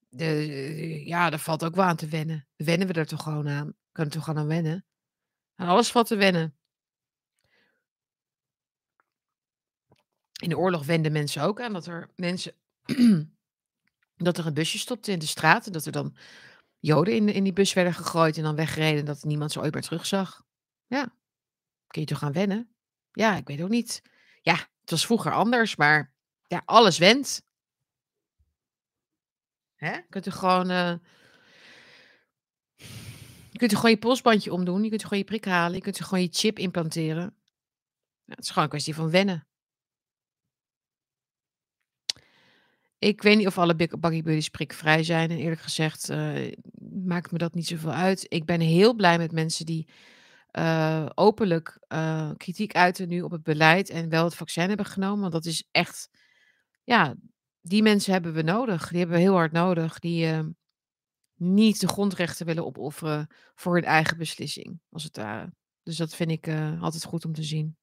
[0.09, 2.47] De, ja, daar valt ook wel aan te wennen.
[2.55, 3.73] Wennen we er toch gewoon aan?
[3.91, 4.85] Kunnen toch gewoon aan wennen?
[5.55, 6.55] Aan alles valt te wennen.
[10.41, 12.53] In de oorlog wenden mensen ook aan dat er mensen.
[14.15, 15.65] dat er een busje stopte in de straat.
[15.65, 16.15] En dat er dan
[16.79, 18.99] Joden in, in die bus werden gegooid en dan weggereden.
[18.99, 20.43] En dat niemand ze ooit meer terugzag.
[20.87, 21.15] Ja.
[21.87, 22.75] Kun je toch gaan wennen?
[23.11, 24.01] Ja, ik weet ook niet.
[24.41, 26.10] Ja, het was vroeger anders, maar
[26.51, 27.43] ja, alles wendt.
[29.75, 29.93] Hè?
[29.93, 30.71] Je kunt er gewoon.
[30.71, 30.93] Uh,
[33.51, 34.83] je kunt er gewoon je polsbandje omdoen.
[34.83, 35.75] Je kunt er gewoon je prik halen.
[35.75, 37.35] Je kunt er gewoon je chip implanteren.
[38.25, 39.47] Ja, het is gewoon een kwestie van wennen.
[42.97, 45.29] Ik weet niet of alle Buggy Buddies prikvrij zijn.
[45.31, 46.51] En eerlijk gezegd uh,
[47.03, 48.25] maakt me dat niet zoveel uit.
[48.27, 49.87] Ik ben heel blij met mensen die
[50.51, 55.19] uh, openlijk uh, kritiek uiten nu op het beleid en wel het vaccin hebben genomen.
[55.19, 56.09] Want dat is echt,
[56.83, 57.15] ja,
[57.61, 58.87] die mensen hebben we nodig.
[58.87, 59.99] Die hebben we heel hard nodig.
[59.99, 60.49] Die ehm,
[61.35, 65.53] niet de grondrechten willen opofferen voor hun eigen beslissing, als het ware.
[65.83, 66.47] Dus dat vind ik
[66.79, 67.75] altijd goed om te zien.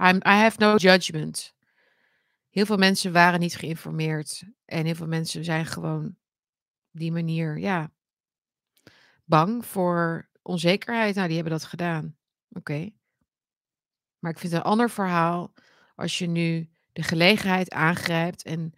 [0.00, 1.54] I have no judgment
[2.52, 4.42] heel veel mensen waren niet geïnformeerd.
[4.64, 6.16] En heel veel mensen zijn gewoon
[6.90, 7.90] die manier, ja,
[9.24, 11.14] bang voor onzekerheid.
[11.14, 12.16] Nou, die hebben dat gedaan.
[12.48, 12.90] Oké.
[14.18, 15.52] Maar ik vind het een ander verhaal
[15.94, 18.72] als je nu de gelegenheid aangrijpt en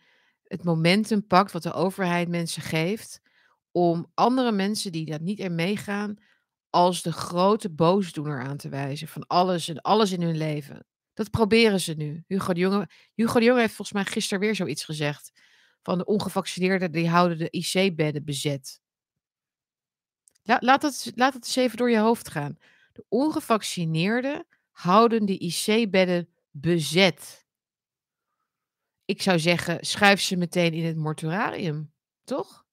[0.44, 3.20] het momentum pakt wat de overheid mensen geeft
[3.70, 6.16] om andere mensen die dat niet in meegaan
[6.70, 10.86] als de grote boosdoener aan te wijzen van alles en alles in hun leven.
[11.14, 12.24] Dat proberen ze nu.
[12.26, 15.32] Hugo de Jonge, Hugo de Jonge heeft volgens mij gisteren weer zoiets gezegd.
[15.82, 18.80] Van de ongevaccineerden die houden de IC-bedden bezet.
[20.42, 22.56] La, laat, het, laat het eens even door je hoofd gaan.
[22.92, 27.43] De ongevaccineerden houden de IC-bedden bezet.
[29.04, 31.92] Ik zou zeggen, schuif ze meteen in het mortuarium.
[32.24, 32.64] Toch?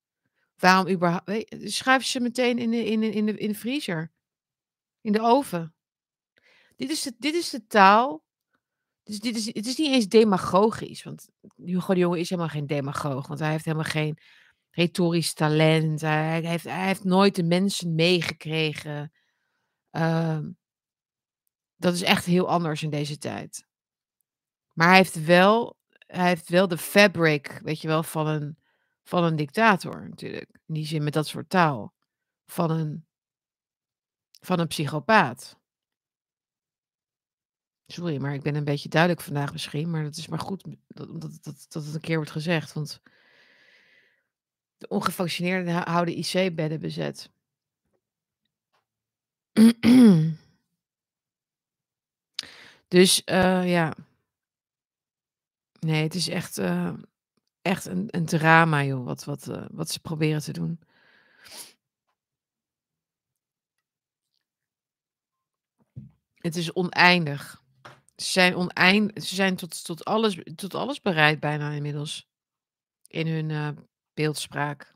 [0.58, 1.46] Waarom überhaupt?
[1.72, 4.12] Schuif ze meteen in de, in, de, in, de, in de vriezer.
[5.02, 5.76] In de oven.
[6.76, 8.24] Dit is de, dit is de taal
[9.04, 12.68] dus dit is, het is niet eens demagogisch, want Hugo de Jonge is helemaal geen
[12.68, 14.18] demagoog, want hij heeft helemaal geen
[14.70, 16.02] retorisch talent.
[16.02, 19.12] Hij heeft, hij heeft nooit de mensen meegekregen.
[19.90, 20.52] Ehm,
[21.76, 23.66] dat is echt heel anders in deze tijd.
[24.74, 25.78] Maar hij heeft wel,
[26.12, 28.58] hij heeft wel de fabric, weet je wel, van een,
[29.04, 30.50] van een dictator natuurlijk.
[30.68, 31.94] In die zin met dat soort taal.
[32.46, 33.06] Van een,
[34.40, 35.60] van een psychopaat.
[37.88, 41.22] Sorry, maar ik ben een beetje duidelijk vandaag misschien, maar dat is maar goed dat,
[41.22, 42.74] dat, dat, dat het een keer wordt gezegd.
[42.74, 43.02] Want
[44.78, 47.30] De ongevaccineerden hou houden IC-bedden bezet.
[52.88, 53.94] Dus, uh, ja.
[55.86, 56.94] Nee, het is echt, uh,
[57.62, 60.80] echt een een drama joh, wat wat, uh, wat ze proberen te doen.
[66.36, 67.62] Het is oneindig.
[68.16, 72.28] Ze zijn onein ze zijn tot tot alles tot alles bereid bijna inmiddels.
[73.08, 73.70] In hun, uh,
[74.14, 74.96] beeldspraak.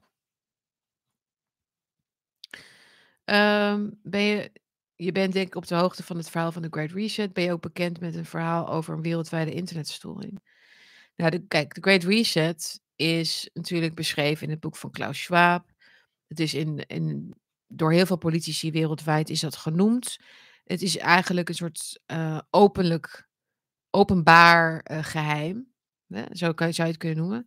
[3.25, 4.51] Ehm, ben je
[4.95, 7.33] je bent denk ik op de hoogte van het verhaal van de Great Reset.
[7.33, 10.39] Ben je ook bekend met een verhaal over een wereldwijde internetstoring?
[11.15, 15.71] Nou, de kijk, de Great Reset is natuurlijk beschreven in het boek van Klaus Schwab.
[16.27, 17.33] Het is in in
[17.67, 20.17] door heel veel politici wereldwijd is dat genoemd.
[20.63, 23.27] Het is eigenlijk een soort, uh, openlijk
[23.89, 25.67] openbaar, uh, geheim,
[26.07, 27.45] hè, zo kan zou je het kunnen noemen.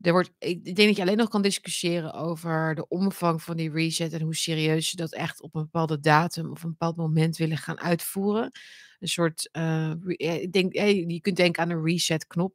[0.00, 3.70] Er wordt ik denk dat je alleen nog kan discussiëren over de omvang van die
[3.70, 7.36] reset en hoe serieus ze dat echt op een bepaalde datum of een bepaald moment
[7.36, 8.50] willen gaan uitvoeren.
[8.98, 12.54] Een soort, ja, ik denk je kunt denken aan een reset-knop,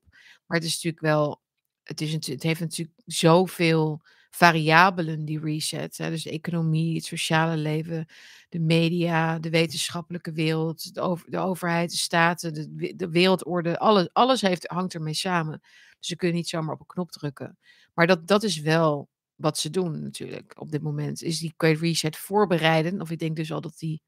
[0.52, 1.42] maar het is natuurlijk wel
[1.84, 6.10] het is het heeft natuurlijk zoveel variabelen, die reset, hè.
[6.10, 8.06] Dus de economie, het sociale leven,
[8.50, 14.10] de media, de wetenschappelijke wereld, de over de overheid, de staten, de de wereldorde, alles
[14.14, 15.60] alles heeft hangt ermee samen.
[16.00, 17.58] Dus ze kunnen niet zomaar op een knop drukken.
[17.94, 21.80] Maar dat dat is wel wat ze doen natuurlijk op dit moment, is die Great
[21.80, 23.02] Reset voorbereiden.
[23.02, 24.02] Of ik denk dus al dat die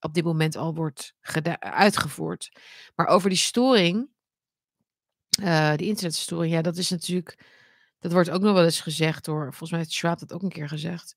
[0.00, 1.14] op dit moment al wordt
[1.58, 2.50] uitgevoerd.
[2.94, 4.16] Maar over die storing
[5.42, 7.38] uh, die internetstoring, ja, dat is natuurlijk
[7.98, 10.48] dat wordt ook nog wel eens gezegd door volgens mij heeft Schwab dat ook een
[10.48, 11.16] keer gezegd.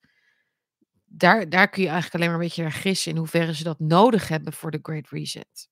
[1.05, 3.79] Daar daar kun je eigenlijk alleen maar een beetje naar gissen in hoeverre ze dat
[3.79, 5.69] nodig hebben voor de Great Reset.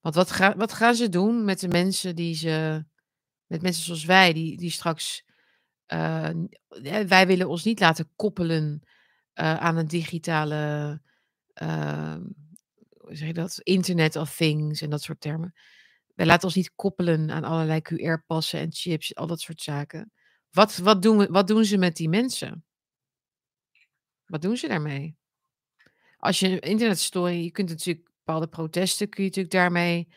[0.00, 2.84] Want wat wat gaan ze doen met de mensen die ze
[3.46, 5.24] met mensen zoals wij die die straks,
[5.88, 6.30] uh,
[7.06, 8.82] wij willen ons niet laten koppelen,
[9.34, 11.00] aan een digitale,
[12.88, 13.60] hoe zeg je dat?
[13.62, 15.54] Internet of things en dat soort termen.
[16.14, 20.12] Wij laten ons niet koppelen aan allerlei QR-passen en chips, al dat soort zaken.
[20.50, 22.64] Wat wat doen we wat doen ze met die mensen?
[24.26, 25.16] Wat doen ze daarmee?
[26.18, 30.08] Als je internetstoring je kunt natuurlijk bepaalde protesten kun je natuurlijk daarmee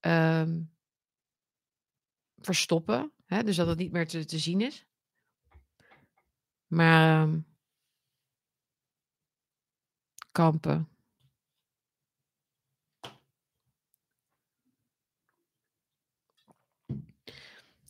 [0.00, 0.60] ehm
[2.38, 4.86] verstoppen, hè, dus dat het niet meer te te zien is.
[6.66, 7.40] Maar, ehm
[10.34, 10.86] kampen.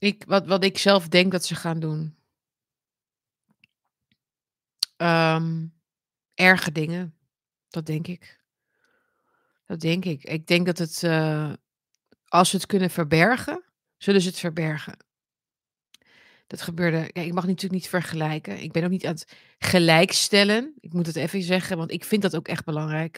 [0.00, 2.20] Ik wat wat ik zelf denk dat ze gaan doen
[5.00, 5.66] Ehm,
[6.34, 7.14] erge dingen,
[7.68, 8.40] dat denk ik.
[9.66, 10.24] Dat denk ik.
[10.24, 11.52] Ik denk dat het, uh,
[12.24, 13.64] als ze het kunnen verbergen,
[13.96, 14.96] zullen ze het verbergen.
[16.46, 18.62] Dat gebeurde ik mag natuurlijk niet vergelijken.
[18.62, 20.74] Ik ben ook niet aan het gelijkstellen.
[20.80, 23.16] Ik moet het even zeggen, want ik vind dat ook echt belangrijk.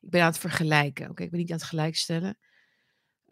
[0.00, 1.22] Ik ben aan het vergelijken, oké?
[1.22, 2.38] Ik ben niet aan het gelijkstellen.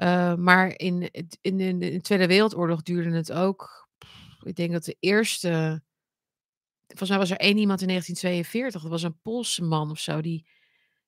[0.03, 3.89] Uh, maar in in in de Tweede Wereldoorlog duurde het ook
[4.43, 5.83] ik denk dat de eerste
[6.87, 10.21] volgens mij was er één iemand in 1942, dat was een Poolse man of zo,
[10.21, 10.47] die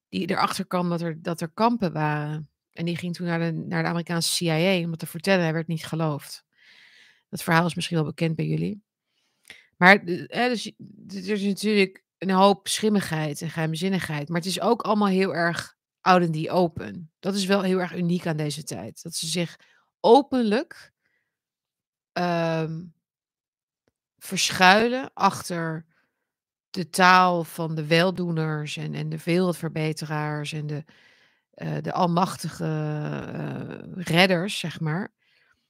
[0.08, 2.50] die erachter kwam dat er dat er kampen waren.
[2.72, 5.42] En die ging toen naar de naar de Amerikaanse CIA om het te vertellen.
[5.42, 6.44] Hij werd niet geloofd.
[7.28, 8.82] Dat verhaal is misschien wel bekend bij jullie.
[9.76, 10.66] Maar de hè, dus
[11.26, 15.76] er is natuurlijk een hoop schimmigheid en geheimzinnigheid, maar het is ook allemaal heel erg
[16.02, 17.10] out in the open.
[17.18, 19.02] Dat is wel heel erg uniek aan deze tijd.
[19.02, 19.56] Dat ze zich
[20.00, 20.92] openlijk
[22.12, 22.80] ehm
[24.18, 25.86] verschuilen achter
[26.70, 30.84] de taal van de weldoeners en en de wereldverbeteraars en de,
[31.54, 35.12] uh, de almachtige, uh, redders, zeg maar.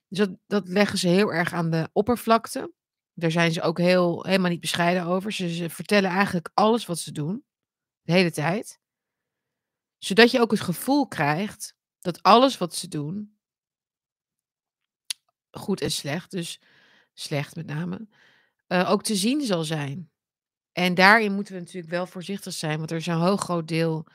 [0.09, 2.73] Dus dat dat leggen ze heel erg aan de oppervlakte.
[3.15, 5.33] Daar zijn ze ook heel helemaal niet bescheiden over.
[5.33, 7.45] Ze vertellen eigenlijk alles wat ze doen,
[8.03, 8.81] de hele tijd.
[10.05, 13.39] Zodat je ook het gevoel krijgt dat alles wat ze doen
[15.51, 16.61] goed en slecht, dus
[17.13, 18.09] slecht met name,
[18.69, 20.11] uh, ook te zien zal zijn.
[20.73, 24.07] En daarin moeten we natuurlijk wel voorzichtig zijn, want er is een heel groot deel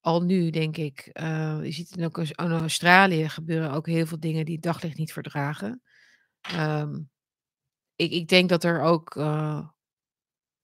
[0.00, 1.10] al nu, denk ik.
[1.12, 4.96] Uh, je ziet het ook in Australië gebeuren ook heel veel dingen die het daglicht
[4.96, 5.82] niet verdragen.
[6.54, 7.10] Um,
[7.96, 9.68] ik ik denk dat er ook, uh,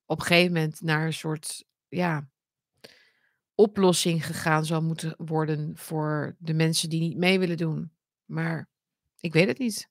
[0.05, 2.28] op een gegeven moment naar een soort, ja
[3.57, 7.90] oplossing gegaan zal moeten worden voor de mensen die niet mee willen doen.
[8.24, 8.68] Maar
[9.20, 9.88] ik weet het niet.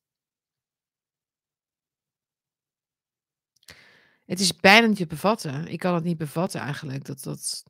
[4.26, 5.68] Het is bijna niet te bevatten.
[5.68, 7.64] Ik kan het niet bevatten eigenlijk dat dat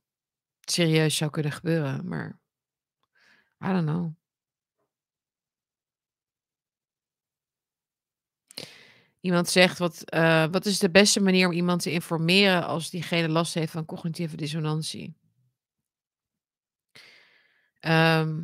[0.61, 2.39] serieus zou kunnen gebeuren, maar
[3.59, 4.13] I don't know.
[9.19, 13.29] Iemand zegt: "Wat, eh, wat is de beste manier om iemand te informeren als diegene
[13.29, 15.15] last heeft van cognitieve dissonantie?"
[17.85, 18.35] Ehm,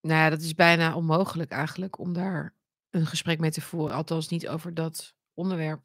[0.00, 2.54] nou ja, dat is bijna onmogelijk eigenlijk om daar
[2.90, 3.96] een gesprek mee te voeren.
[3.96, 5.84] Althans niet over dat onderwerp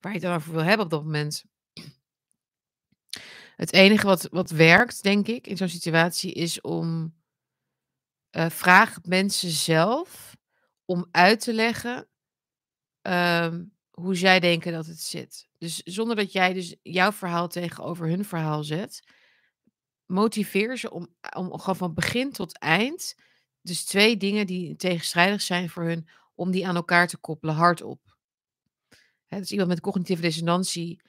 [0.00, 1.44] waar je het dan over wil hebben op dat moment.
[3.56, 7.14] Het enige wat wat werkt, denk ik, in zo'n situatie is om
[8.30, 10.36] eh, vraag mensen zelf
[10.84, 12.08] om uit te leggen,
[13.02, 15.48] ehm, hoe zij denken dat het zit.
[15.58, 19.02] Dus zonder dat jij dus jouw verhaal tegenover hun verhaal zet,
[20.06, 23.14] motiveer ze om om gewoon van begin tot eind,
[23.60, 28.16] dus 2 dingen die tegenstrijdig zijn voor hun, om die aan elkaar te koppelen, hardop.
[29.26, 31.02] Hè, dus iemand met cognitieve dissonantie,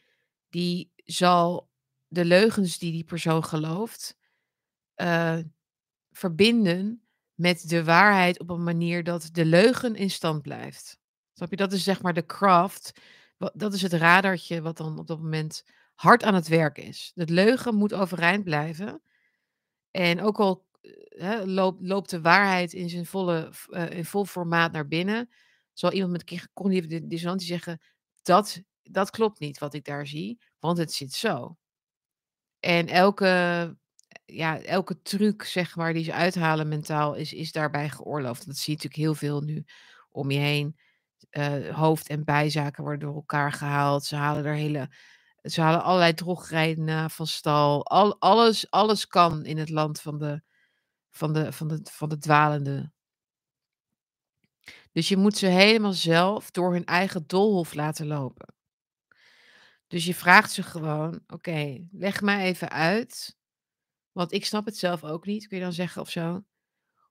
[0.49, 1.69] die zal
[2.07, 4.17] de leugens die die persoon gelooft,
[4.95, 5.37] eh,
[6.11, 7.01] verbinden
[7.33, 10.99] met de waarheid op een manier dat de leugen in stand blijft.
[11.33, 11.55] Snap je?
[11.55, 12.99] Dat is zeg maar de craft.
[13.53, 15.63] Dat is het radartje wat dan op dat moment
[15.97, 17.11] hard aan het werk is.
[17.15, 19.01] De leugen moet overeind blijven.
[19.91, 20.91] En ook al, eh,
[21.21, 25.29] hè, loopt loopt de waarheid in zijn volle eh, in vol formaat naar binnen,
[25.73, 27.79] zal iemand met cognitieve di dissonantie zeggen:
[28.21, 31.57] "Dat dat klopt niet wat ik daar zie, want het zit zo."
[32.59, 33.27] En elke
[34.25, 38.45] ja, elke truc zeg maar die ze uithalen mentaal is is daarbij geoorloofd.
[38.45, 39.65] Dat zie je natuurlijk heel veel nu
[40.11, 40.77] om je heen.
[41.29, 44.03] Eh, hoofd en bijzaken worden door elkaar gehaald.
[44.05, 44.89] Ze halen er hele
[45.41, 47.85] ze halen allerlei drogredenen van stal.
[47.85, 50.41] Al alles alles kan in het land van de
[51.09, 52.93] van de van de van de dwalenden.
[54.91, 58.53] Dus je moet ze helemaal zelf door hun eigen doolhof laten lopen.
[59.87, 63.37] Dus je vraagt ze gewoon: "Oké, leg mij even uit,
[64.11, 66.43] want ik snap het zelf ook niet," kun je dan zeggen of zo.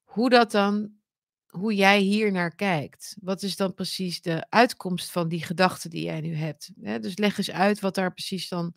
[0.04, 0.92] Hoe dat dan
[1.56, 3.16] hoe jij hier naar kijkt.
[3.20, 6.70] Wat is dan precies de uitkomst van die gedachte die jij nu hebt?
[6.74, 8.74] Dus leg eens uit wat daar precies dan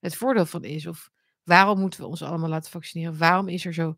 [0.00, 0.86] het voordeel van is.
[0.86, 1.10] Of
[1.42, 3.18] waarom moeten we ons allemaal laten vaccineren?
[3.18, 3.96] Waarom is er zo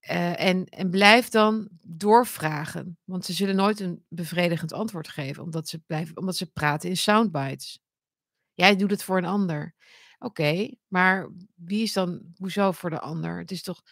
[0.00, 5.68] eh, en en blijf dan doorvragen, want ze zullen nooit een bevredigend antwoord geven, omdat
[5.68, 7.80] ze blijven omdat ze praten in soundbites.
[8.54, 9.74] Jij doet het voor een ander.
[10.18, 13.38] Oké, maar wie is dan hoezo voor de ander?
[13.38, 13.82] Het is toch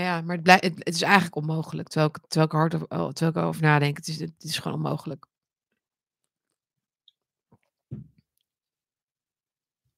[0.00, 3.10] ja, maar het blij het is eigenlijk onmogelijk, terwijl ik terwijl ik hard over oh,
[3.14, 3.96] erover nadenk.
[3.96, 5.26] Het is het is gewoon onmogelijk.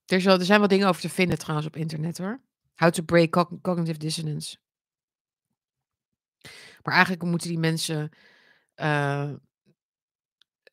[0.07, 2.41] Er is er zijn wel dingen over te vinden trouwens op internet hoor.
[2.75, 4.57] How to break cog cognitive dissonance.
[6.83, 8.11] Maar eigenlijk moeten die mensen,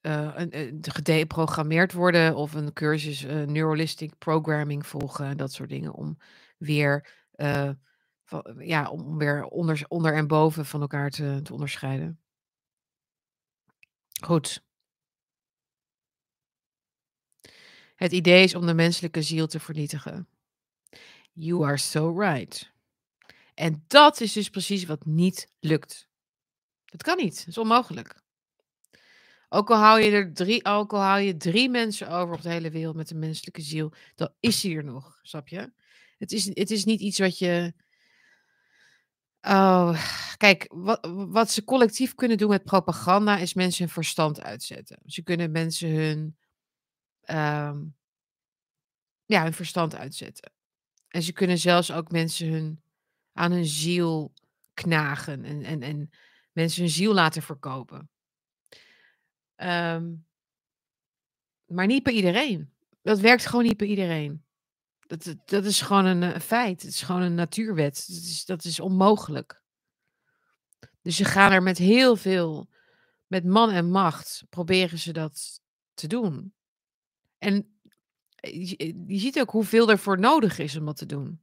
[0.02, 6.18] een gedeprogrammeerd worden of een cursus, eh, Neuralistic Programming volgen, dat soort dingen, om
[6.58, 7.10] weer,
[8.58, 12.20] ja, om weer onders onder en boven van elkaar te te onderscheiden.
[14.24, 14.64] Goed.
[17.96, 20.28] Het idee is om de menselijke ziel te vernietigen.
[21.34, 22.72] You are so right.
[23.54, 26.10] En dat is dus precies wat niet lukt.
[26.86, 28.22] Dat kan niet, dat is onmogelijk.
[29.50, 32.70] Ook al hou je er 3 ook al je 3 mensen over op de hele
[32.70, 35.72] wereld met een menselijke ziel, dan is die er nog, snap je?
[36.18, 37.74] Het is het is niet iets wat je
[39.42, 39.94] Oh,
[40.38, 45.00] kijk, wat wat ze collectief kunnen doen met propaganda is mensen hun verstand uitzetten.
[45.06, 46.38] Ze kunnen mensen hun,
[47.22, 47.86] ehm
[49.26, 50.52] ja, hun verstand uitzetten.
[51.08, 52.82] En ze kunnen zelfs ook mensen hun
[53.34, 54.34] aan hun ziel
[54.74, 56.10] knagen en en en
[56.52, 58.10] mensen hun ziel laten verkopen.
[59.56, 60.14] Ehm
[61.66, 62.74] maar niet bij iedereen.
[63.02, 64.44] Dat werkt gewoon niet bij iedereen.
[65.18, 66.82] Dat dat is gewoon een, eh, feit.
[66.82, 68.06] Het is gewoon een natuurwet.
[68.08, 69.62] Dat is dat is onmogelijk.
[71.02, 72.70] Dus ze gaan er met heel veel
[73.28, 75.62] met man en macht proberen ze dat
[75.94, 76.54] te doen.
[77.38, 77.80] En
[78.42, 81.42] je je ziet ook hoeveel er voor nodig is om dat te doen.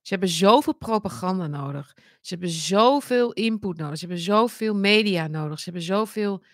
[0.00, 1.96] Ze hebben zoveel propaganda nodig.
[1.96, 3.98] Ze hebben zoveel input nodig.
[3.98, 5.58] Ze hebben zoveel media nodig.
[5.58, 6.44] Ze hebben zoveel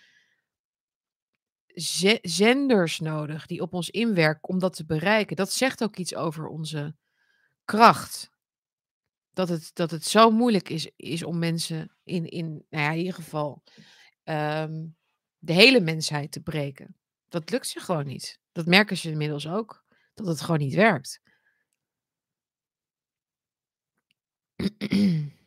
[2.21, 5.35] zenders nodig die op ons inwerken om dat te bereiken.
[5.35, 6.95] Dat zegt ook iets over onze
[7.65, 8.29] kracht.
[9.31, 12.97] Dat het dat het zo moeilijk is is om mensen in in nou ja, in
[12.97, 13.63] ieder geval,
[14.23, 14.87] ehm,
[15.37, 16.95] de hele mensheid te breken.
[17.29, 18.39] Dat lukt ze gewoon niet.
[18.51, 21.21] Dat merken ze inmiddels ook, dat het gewoon niet werkt.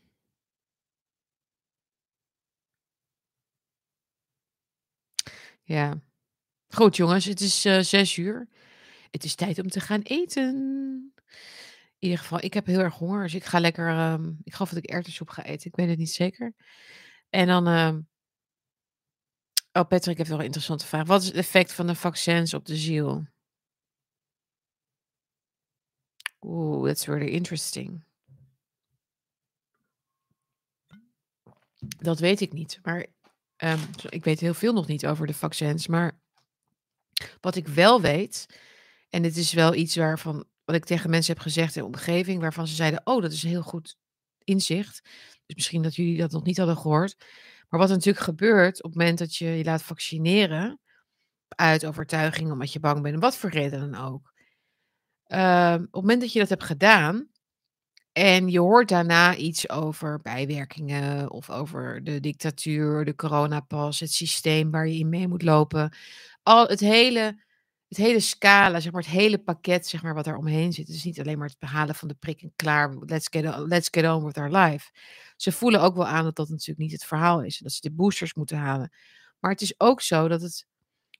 [5.65, 6.01] Ja.
[6.75, 8.49] Goed jongens, het is, eh, 6:00.
[9.11, 10.55] Het is tijd om te gaan eten.
[11.99, 14.71] In ieder geval, ik heb heel erg honger, dus ik ga lekker, ehm ik geloof
[14.71, 16.55] dat ik erwtensoep ga eten, ik weet het niet zeker.
[17.31, 18.01] En dan, ehm
[19.73, 21.07] Oh, Patrick heeft nog een interessante vraag.
[21.07, 23.27] Wat is het effect van de vaccins op de ziel?
[26.41, 28.05] Oeh, that's really interesting.
[31.99, 33.07] Dat weet ik niet, maar,
[33.57, 36.22] ehm, ik weet heel veel nog niet over de vaccins, maar
[37.43, 38.47] wat ik wel weet,
[39.09, 42.41] en dit is wel iets waarvan wat ik tegen mensen heb gezegd in de omgeving,
[42.41, 43.97] waarvan ze zeiden: "Oh, dat is een heel goed
[44.45, 45.01] inzicht."
[45.47, 47.17] Dus misschien dat jullie dat nog niet hadden gehoord.
[47.69, 50.81] Maar wat er natuurlijk gebeurt op het moment dat je je laat vaccineren,
[51.49, 54.33] uit overtuiging, omdat je bang bent, wat voor reden dan ook.
[55.27, 57.29] Ehm, op het moment dat je dat hebt gedaan
[58.13, 64.71] en je hoort daarna iets over bijwerkingen of over de dictatuur, de coronapas, het systeem
[64.71, 65.97] waar je in mee moet lopen.
[66.43, 67.43] Al het hele,
[67.89, 70.89] het hele scala, zeg maar, het hele pakket, zeg maar, wat er omheen zit.
[70.89, 72.97] Is niet alleen maar het behalen van de prik en klaar.
[72.99, 74.91] Let's get, on, let's get on with our life.
[75.37, 77.59] Ze voelen ook wel aan dat dat natuurlijk niet het verhaal is.
[77.59, 78.93] Dat ze de boosters moeten halen.
[79.39, 80.67] Maar het is ook zo dat het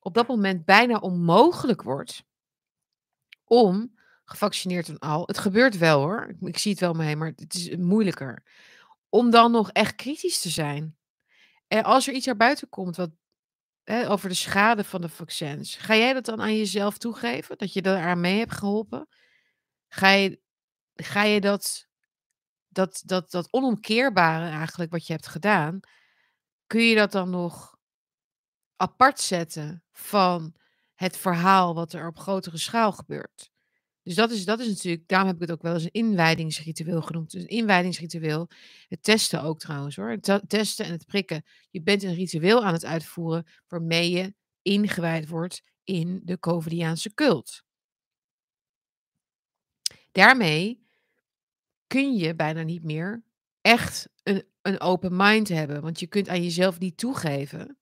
[0.01, 2.25] op dat moment bijna onmogelijk wordt
[3.45, 5.23] om gevaccineerd en al.
[5.27, 6.35] Het gebeurt wel hoor.
[6.41, 8.43] Ik, zie het wel mee, maar het is moeilijker.
[9.09, 10.97] Om dan nog echt kritisch te zijn.
[11.69, 13.11] En als er iets naar buiten komt wat,
[13.85, 17.59] hè, over de schade van de vaccins, ga jij dat dan aan jezelf toegeven?
[17.59, 19.09] Dat je eraan mee hebt geholpen?
[19.89, 20.41] Ga je,
[20.95, 21.89] ga je dat,
[22.69, 25.81] dat, dat, dat onomkeerbare eigenlijk wat je hebt gedaan,
[26.67, 27.77] kun je dat dan nog
[28.77, 30.55] apart zetten van
[30.95, 33.52] het verhaal wat er op grotere schaal gebeurt?
[34.03, 37.03] Dus dat is, dat is natuurlijk, daarom heb ik het ook wel eens een inwijdingsritueel
[37.03, 37.31] genoemd.
[37.31, 38.49] Dus een inwijdingsritueel,
[38.89, 40.11] het testen ook trouwens hoor.
[40.11, 41.45] Het te- testen en het prikken.
[41.71, 47.65] Je bent een ritueel aan het uitvoeren waarmee je ingewijd wordt in de Covidiaanse cult.
[50.13, 50.87] Daarmee
[51.87, 53.25] kun je bijna niet meer
[53.61, 55.83] echt een, een open mind hebben.
[55.83, 57.79] Want je kunt aan jezelf niet toegeven.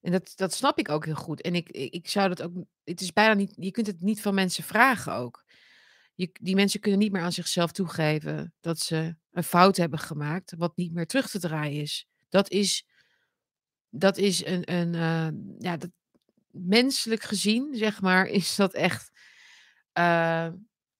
[0.00, 1.40] En dat, dat snap ik ook heel goed.
[1.40, 2.52] En ik ik zou dat ook.
[2.84, 3.54] Het is bijna niet.
[3.56, 5.44] Je kunt het niet van mensen vragen ook.
[6.16, 10.76] Die mensen kunnen niet meer aan zichzelf toegeven dat ze een fout hebben gemaakt, wat
[10.76, 12.06] niet meer terug te draaien is.
[12.28, 12.86] Dat is,
[13.90, 15.90] dat is een, een eh, ja, dat,
[16.50, 19.10] menselijk gezien, zeg maar, is dat echt,
[19.92, 20.48] eh,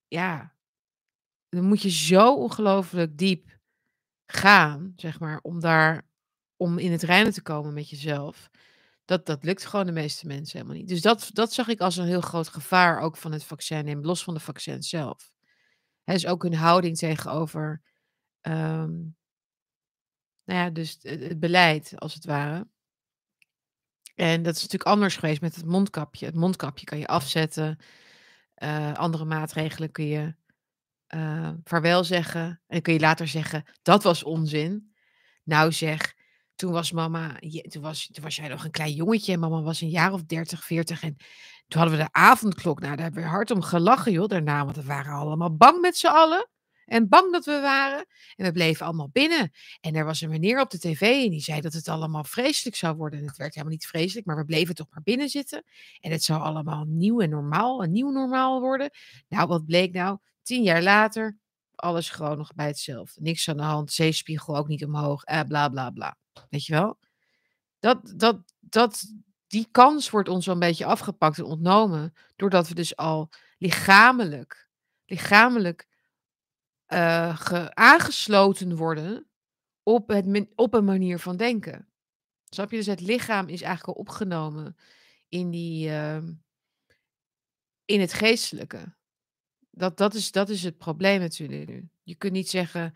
[0.08, 0.54] ja,
[1.48, 3.58] dan moet je zo ongelooflijk diep
[4.26, 6.06] gaan, zeg maar, om daar,
[6.56, 8.50] om in het reinen te komen met jezelf.
[9.06, 10.88] Dat, dat lukt gewoon de meeste mensen helemaal niet.
[10.88, 14.24] Dus dat, dat zag ik als een heel groot gevaar ook van het vaccin los
[14.24, 15.32] van de vaccin zelf.
[16.04, 17.82] Hè, dus ook hun houding tegenover,
[18.40, 18.92] ehm,
[20.44, 22.68] nou ja, dus het, beleid als het ware.
[24.14, 26.26] En dat is natuurlijk anders geweest met het mondkapje.
[26.26, 27.78] Het mondkapje kan je afzetten.
[28.54, 30.34] eh, andere maatregelen kun je
[31.06, 32.62] eh, vaarwel zeggen.
[32.66, 34.94] En kun je later zeggen, dat was onzin.
[35.44, 36.15] Nou zeg,
[36.56, 37.38] toen was mama,
[37.68, 39.32] toen was, toen was jij nog een klein jongetje.
[39.32, 41.02] En mama was een jaar of 30, 40.
[41.02, 41.16] En
[41.68, 42.80] toen hadden we de avondklok.
[42.80, 44.64] Nou, daar hebben we hard om gelachen, joh, daarna.
[44.64, 46.48] Want we waren allemaal bang met z'n allen.
[46.86, 48.06] En bang dat we waren.
[48.36, 49.52] En we bleven allemaal binnen.
[49.80, 52.76] En er was een meneer op de tv en die zei dat het allemaal vreselijk
[52.76, 53.18] zou worden.
[53.18, 55.64] En het werd helemaal niet vreselijk, maar we bleven toch maar binnen zitten.
[56.00, 58.90] En het zou allemaal nieuw en normaal, een nieuw normaal worden.
[59.28, 60.18] Nou, wat bleek nou?
[60.42, 61.38] Tien jaar later,
[61.74, 63.20] alles gewoon nog bij hetzelfde.
[63.22, 66.16] Niks aan de hand, zeespiegel ook niet omhoog, eh, bla bla bla.
[66.50, 66.98] Weet je wel?
[67.78, 69.04] Dat, dat, dat,
[69.46, 72.12] die kans wordt ons wel een beetje afgepakt en ontnomen.
[72.36, 74.68] Doordat we dus al lichamelijk,
[75.04, 75.88] lichamelijk
[76.86, 79.26] eh, ge- aangesloten worden
[79.82, 81.88] op, het, op een manier van denken.
[82.44, 82.76] Snap je?
[82.76, 84.76] Dus het lichaam is eigenlijk al opgenomen
[85.28, 86.32] in, die, ehm,
[87.84, 88.94] in het geestelijke.
[89.70, 91.88] Dat, dat, is, dat is het probleem natuurlijk nu.
[92.02, 92.92] Je kunt niet zeggen,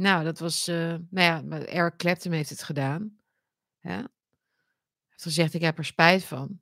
[0.00, 3.18] nou, dat was, eh, nou ja, Eric Clapton heeft het gedaan.
[3.78, 3.94] Hij
[5.08, 6.60] heeft gezegd, ik heb er spijt van.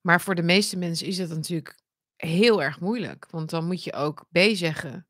[0.00, 1.78] Maar voor de meeste mensen is dat natuurlijk
[2.16, 3.26] heel erg moeilijk.
[3.30, 5.06] Want dan moet je ook B zeggen.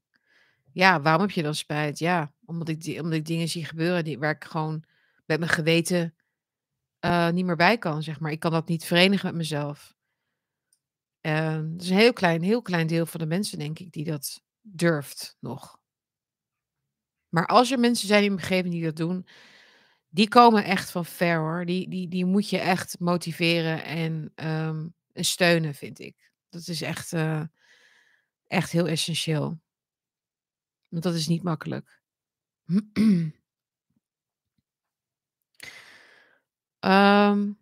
[0.72, 1.98] Ja, waarom heb je dan spijt?
[1.98, 4.84] Ja, omdat ik, omdat ik dingen zie gebeuren die, waar ik gewoon
[5.24, 6.14] met mijn geweten
[6.98, 8.32] eh, niet meer bij kan, zeg maar.
[8.32, 9.94] Ik kan dat niet verenigen met mezelf.
[11.20, 14.04] Ehm, Het is een heel klein, heel klein deel van de mensen, denk ik, die
[14.04, 15.80] dat durft nog.
[17.28, 19.26] Maar als er mensen zijn in mijn omgeving die dat doen,
[20.08, 21.64] die komen echt van ver hoor.
[21.64, 26.32] Die, die, die moet je echt motiveren en, ehm, en steunen, vind ik.
[26.48, 27.42] Dat is echt, eh,
[28.46, 29.60] echt heel essentieel.
[30.88, 32.00] Want dat is niet makkelijk.
[36.80, 37.52] Ehm,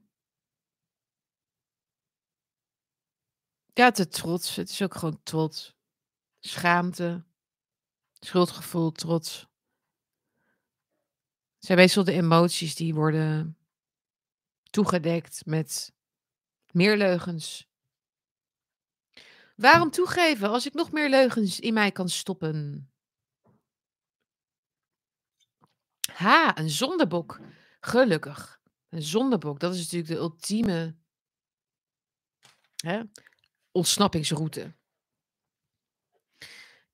[3.72, 4.56] ja, te trots.
[4.56, 5.73] Het is ook gewoon trots.
[6.46, 7.24] Schaamte,
[8.12, 9.40] schuldgevoel, trots.
[11.54, 13.58] Het zijn meestal de emoties die worden
[14.70, 15.92] toegedekt met
[16.70, 17.68] meer leugens.
[19.56, 22.88] Waarom toegeven als ik nog meer leugens in mij kan stoppen?
[26.12, 27.40] Ha, een zondebok.
[27.80, 28.60] Gelukkig.
[28.88, 30.96] Een zondebok, dat is natuurlijk de ultieme
[32.76, 33.02] hè,
[33.70, 34.74] ontsnappingsroute.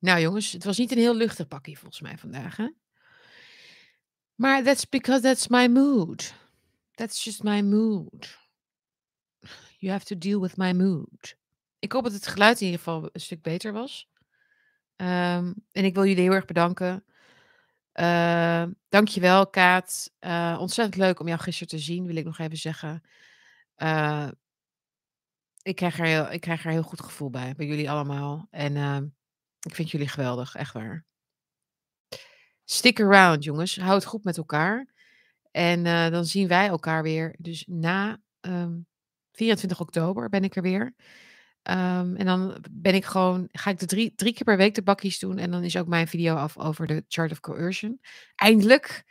[0.01, 2.69] Nou jongens, het was niet een heel luchtig pakje volgens mij vandaag, hè?
[4.35, 6.33] Maar that's because that's my mood.
[6.91, 8.39] That's just my mood.
[9.77, 11.35] You have to deal with my mood.
[11.79, 14.09] Ik hoop dat het geluid in ieder geval een stuk beter was.
[14.95, 17.05] Ehm, en ik wil jullie heel erg bedanken.
[17.93, 20.13] Uh, dankjewel, Kaat.
[20.19, 23.03] Uh, ontzettend leuk om jou gisteren te zien, wil ik nog even zeggen.
[23.77, 24.27] Uh,
[25.61, 28.47] ik, krijg er heel, ik krijg er heel goed gevoel bij, bij jullie allemaal.
[28.51, 29.07] En ehm,
[29.61, 31.05] ik vind jullie geweldig, echt waar.
[32.65, 33.77] Stick around, jongens.
[33.77, 34.87] Houd goed met elkaar.
[35.51, 37.35] En dan zien wij elkaar weer.
[37.37, 38.09] Dus na
[38.41, 38.79] um, ehm,
[39.31, 40.93] 24 oktober ben ik er weer.
[41.63, 44.83] Um, en dan ben ik gewoon, ga ik de drie, drie keer per week de
[44.83, 45.37] bakjes doen.
[45.37, 48.01] En dan is ook mijn video af over de chart of coercion.
[48.35, 49.03] Eindelijk.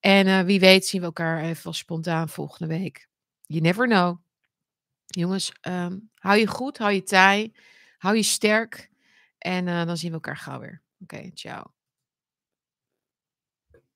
[0.00, 3.08] En uh, wie weet zien we elkaar even spontaan volgende week.
[3.46, 4.18] You never know.
[5.06, 7.52] Jongens, um, hou je goed, hou je taai,
[7.98, 8.90] hou je sterk.
[9.42, 10.82] En uh, dan zien we elkaar gauw weer.
[10.98, 11.74] Oké, ciao.